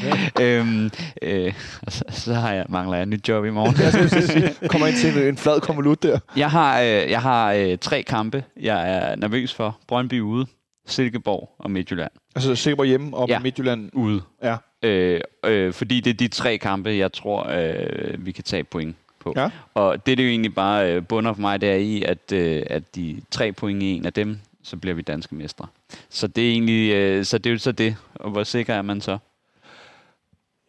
[0.42, 0.90] øhm,
[1.22, 1.52] øh,
[1.88, 3.76] så, så har jeg, mangler jeg et nyt job i morgen.
[3.80, 6.18] Jeg sige, kommer ind til en flad konvolut der.
[6.36, 9.78] Jeg har, øh, jeg har øh, tre kampe, jeg er nervøs for.
[9.88, 10.46] Brøndby ude,
[10.86, 13.38] Silkeborg og Midtjylland Altså Silkeborg hjemme og Ja.
[13.38, 13.90] Midtjylland.
[13.92, 14.22] ude.
[14.42, 14.56] Ja.
[14.82, 18.96] Øh, øh, fordi det er de tre kampe, jeg tror, øh, vi kan tage point
[19.20, 19.32] på.
[19.36, 19.50] Ja.
[19.74, 22.62] Og det, det jo egentlig bare øh, bunder for mig, det er i, at, øh,
[22.66, 25.66] at de tre point i en af dem, så bliver vi danske mestre.
[26.08, 27.96] Så det er egentlig, øh, så det er jo så det.
[28.14, 29.18] Og hvor sikker er man så?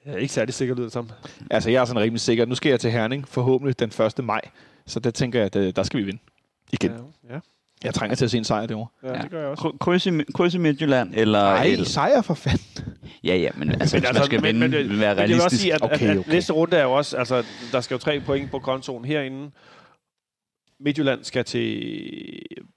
[0.05, 1.09] Jeg er ikke særlig sikker, lyder det som.
[1.51, 2.45] Altså, jeg er sådan rimelig sikker.
[2.45, 4.26] Nu skal jeg til Herning, forhåbentlig den 1.
[4.26, 4.41] maj.
[4.86, 6.20] Så der tænker jeg, at øh, der skal vi vinde.
[6.74, 6.91] Igen.
[7.30, 7.39] Ja, ja.
[7.84, 8.88] Jeg trænger til at se en sejr derovre.
[9.03, 9.61] ja, det gør jeg også.
[9.63, 11.39] Kry- Kryds i, kryds i Midtjylland, eller...
[11.43, 12.95] Nej, eller sejr for fanden.
[13.23, 15.19] ja, ja, men altså, Men hvis altså, man skal men- vinde, men- vil være Men
[15.21, 15.61] jeg vil også realistisk.
[15.61, 18.19] sige, at, Okay, okay, at, næste runde er jo også, altså, der skal jo tre
[18.25, 19.51] point på kontoen herinde.
[20.79, 21.93] Midtjylland skal til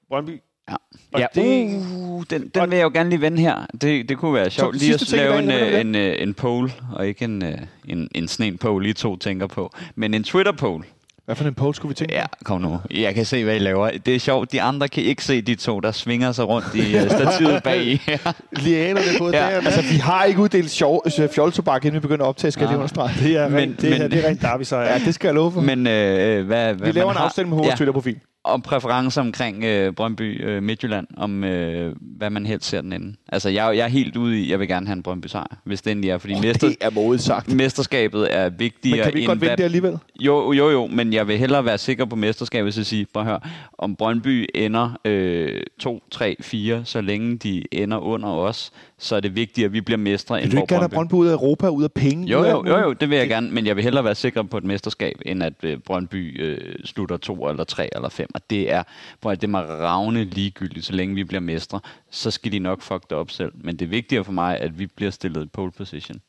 [0.09, 0.41] Brøndby.
[0.71, 0.75] Ja.
[1.13, 3.67] Og ja, det, uh, den, den vil jeg jo gerne lige vende her.
[3.81, 5.81] Det, det kunne være sjovt Så lige at lave en, det?
[5.81, 9.17] en, øh, en poll, og ikke en, øh, en, en sådan en poll, I to
[9.17, 10.85] tænker på, men en Twitter-poll.
[11.27, 12.15] Hvad for en poll skulle vi tænke?
[12.15, 12.79] Ja, kom nu.
[12.91, 13.91] Jeg kan se, hvad I laver.
[14.07, 14.53] Det er sjovt.
[14.53, 17.85] De andre kan ikke se de to, der svinger sig rundt i øh, stativet bag
[17.85, 18.01] i.
[18.65, 19.33] Lianerne på Ja.
[19.39, 19.47] der.
[19.47, 22.69] Altså, vi har ikke uddelt sjov, øh, fjoldtobak, inden vi begynder at optage, skal jeg
[22.69, 23.11] lige understrege.
[23.21, 24.93] det er Men- rent, det, men- men, det er rent derby sejr.
[24.93, 25.61] Ja, det skal jeg love for.
[25.61, 28.17] Men øh, hvad, hvad vi laver en har- afstemning med vores ja, Twitter-profil.
[28.47, 33.15] Om præferencer omkring øh, Brøndby øh, Midtjylland, om øh, hvad man helst ser den inde.
[33.29, 35.57] Altså, jeg, er jeg er helt ude i, jeg vil gerne have en Brøndby sejr,
[35.65, 37.55] hvis det endelig er, fordi Oh, mester, det er modigt sagt.
[37.55, 39.99] mesterskabet er vigtigere Men kan vi ikke godt vinde det alligevel?
[40.21, 43.29] Jo, jo, jo, men jeg vil hellere være sikker på mesterskabet, så sige, prøv at
[43.29, 43.41] høre,
[43.79, 49.21] om Brøndby ender øh, 2, 3, 4, så længe de ender under os, så er
[49.21, 51.15] det vigtigt, at vi bliver mestre Vil end du hvor ikke gerne have Brøndby.
[51.15, 52.27] Ud af Europa, ud af penge?
[52.27, 54.57] Jo, jo, jo, jo, det vil jeg gerne, men jeg vil hellere være sikker på
[54.57, 58.29] et mesterskab, end at øh, Brøndby øh, slutter 2 eller 3 eller 5.
[58.37, 58.83] Og det er,
[59.27, 61.81] at det mig ravne ligegyldigt, så længe vi bliver mestre,
[62.11, 63.53] så skal de nok fuck det op selv.
[63.55, 66.21] Men det er vigtigere for mig, at vi bliver stillet i pole position.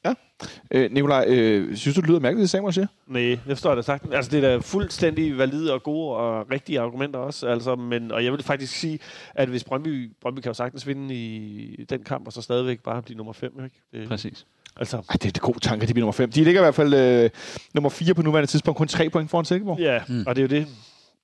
[0.71, 2.87] Øh, Nikolaj, øh, synes du, det lyder mærkeligt, det Samuel siger?
[3.07, 4.13] Nej, det forstår jeg da sagt.
[4.13, 7.47] Altså, det er da fuldstændig valide og gode og rigtige argumenter også.
[7.47, 8.99] Altså, men, og jeg vil faktisk sige,
[9.35, 13.01] at hvis Brøndby, Brøndby kan jo sagtens vinde i den kamp, og så stadigvæk bare
[13.01, 13.81] blive nummer 5, ikke?
[13.93, 14.45] Det, Præcis.
[14.77, 16.31] altså, Ej, det er det gode tanker, de bliver nummer 5.
[16.31, 17.29] De ligger i hvert fald øh,
[17.73, 19.79] nummer 4 på nuværende tidspunkt, kun 3 point foran Silkeborg.
[19.79, 20.23] ja, mm.
[20.27, 20.67] og det er jo det.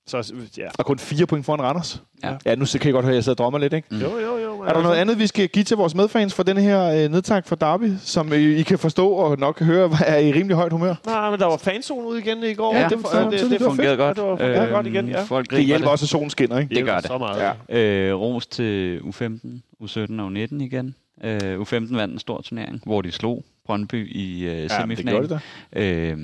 [0.06, 0.66] Så, ja.
[0.78, 2.02] Og kun 4 point foran Randers.
[2.24, 2.34] Ja.
[2.46, 3.88] ja nu kan jeg godt høre, at jeg sidder og drømmer lidt, ikke?
[3.90, 3.98] Mm.
[3.98, 4.60] Jo, jo, jo.
[4.60, 7.46] Er der noget andet, vi skal give til vores medfans for denne her øh, nedtak
[7.48, 10.72] for Derby, som I, I kan forstå og nok kan høre, er i rimelig højt
[10.72, 10.94] humør?
[11.06, 12.76] Nej, men der var fanzone ude igen i går.
[12.76, 14.18] Ja, det var- det, det, det det, fungerede godt.
[14.18, 15.22] Ja, det var fungerede godt igen, ja.
[15.22, 16.74] Folk Det hjælper også, at solen skinner, ikke?
[16.74, 17.06] Det gør det.
[17.06, 17.54] Så meget.
[17.68, 17.78] Ja.
[18.10, 20.94] Øh, ros til U15, U17 og U19 igen.
[21.24, 24.70] Øh, U15 vandt en stor turnering, hvor de slog Brøndby i øh, Ja, men det
[24.70, 25.20] semifinalen.
[25.28, 25.40] gjorde det
[25.74, 25.80] da.
[25.82, 26.18] Øh,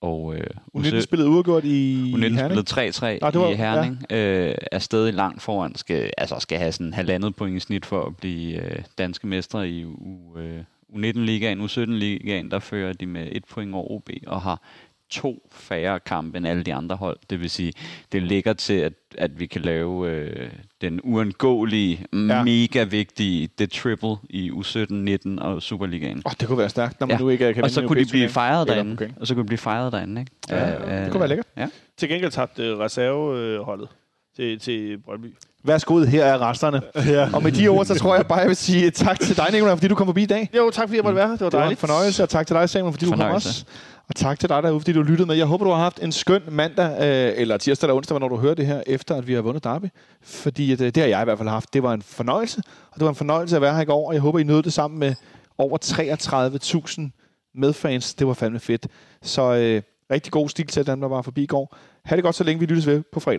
[0.00, 0.44] og øh,
[0.76, 2.38] U19 spillede uafgjort i U19 Herning.
[2.66, 4.02] spillede 3-3 Nå, det var- i Herning.
[4.10, 5.74] Øh, er stadig langt foran.
[5.74, 9.68] Skal, altså skal have sådan halvandet point i snit for at blive øh, danske mestre
[9.68, 10.60] i U, øh,
[10.94, 11.60] U19-ligaen.
[11.60, 14.62] U17-ligaen, der fører de med et point over OB og har
[15.10, 17.18] to færre kampe end alle de andre hold.
[17.30, 17.72] Det vil sige,
[18.12, 20.50] det ligger til, at, at vi kan lave øh,
[20.80, 22.42] den uundgåelige, ja.
[22.44, 26.22] mega vigtige The Triple i U17, 19 og Superligaen.
[26.26, 27.20] Åh, det kunne være stærkt, når man Ja.
[27.22, 29.12] nu ikke kan Og så kunne de blive fejret derinde.
[29.20, 30.32] Og så kunne de blive fejret derinde, ikke?
[30.50, 31.46] Ja, Øh, det kunne være lækkert.
[31.56, 31.66] Ja.
[31.96, 33.88] Til gengæld tabte øh, reserveholdet
[34.36, 35.34] til, til Brøndby.
[35.64, 36.82] Værsgo, her er resterne.
[37.14, 37.28] Ja.
[37.34, 39.76] Og med de ord, så tror jeg bare, jeg vil sige tak til dig, Nicolai,
[39.76, 40.50] fordi du kom forbi i dag.
[40.56, 41.36] Jo, tak fordi jeg måtte være her.
[41.36, 41.80] Det var Det var en dejligt.
[41.80, 43.48] fornøjelse, og tak til dig, Samuel, fordi du kom Fornøjelse.
[43.48, 43.64] også.
[44.08, 45.36] Og tak til dig derude, fordi du lyttede med.
[45.36, 48.36] Jeg håber, du har haft en skøn mandag, øh, eller tirsdag eller onsdag, når du
[48.36, 49.86] hører det her, efter at vi har vundet Derby.
[50.22, 51.74] Fordi det, det har jeg i hvert fald haft.
[51.74, 54.14] Det var en fornøjelse, og det var en fornøjelse at være her i går, og
[54.14, 55.14] jeg håber, I nød det sammen med
[55.58, 58.14] over 33.000 medfans.
[58.14, 58.86] Det var fandme fedt.
[59.22, 61.76] Så øh, rigtig god stil til dem, der var forbi i går.
[62.04, 63.36] Ha' det godt, så længe vi lyttes ved på fredag.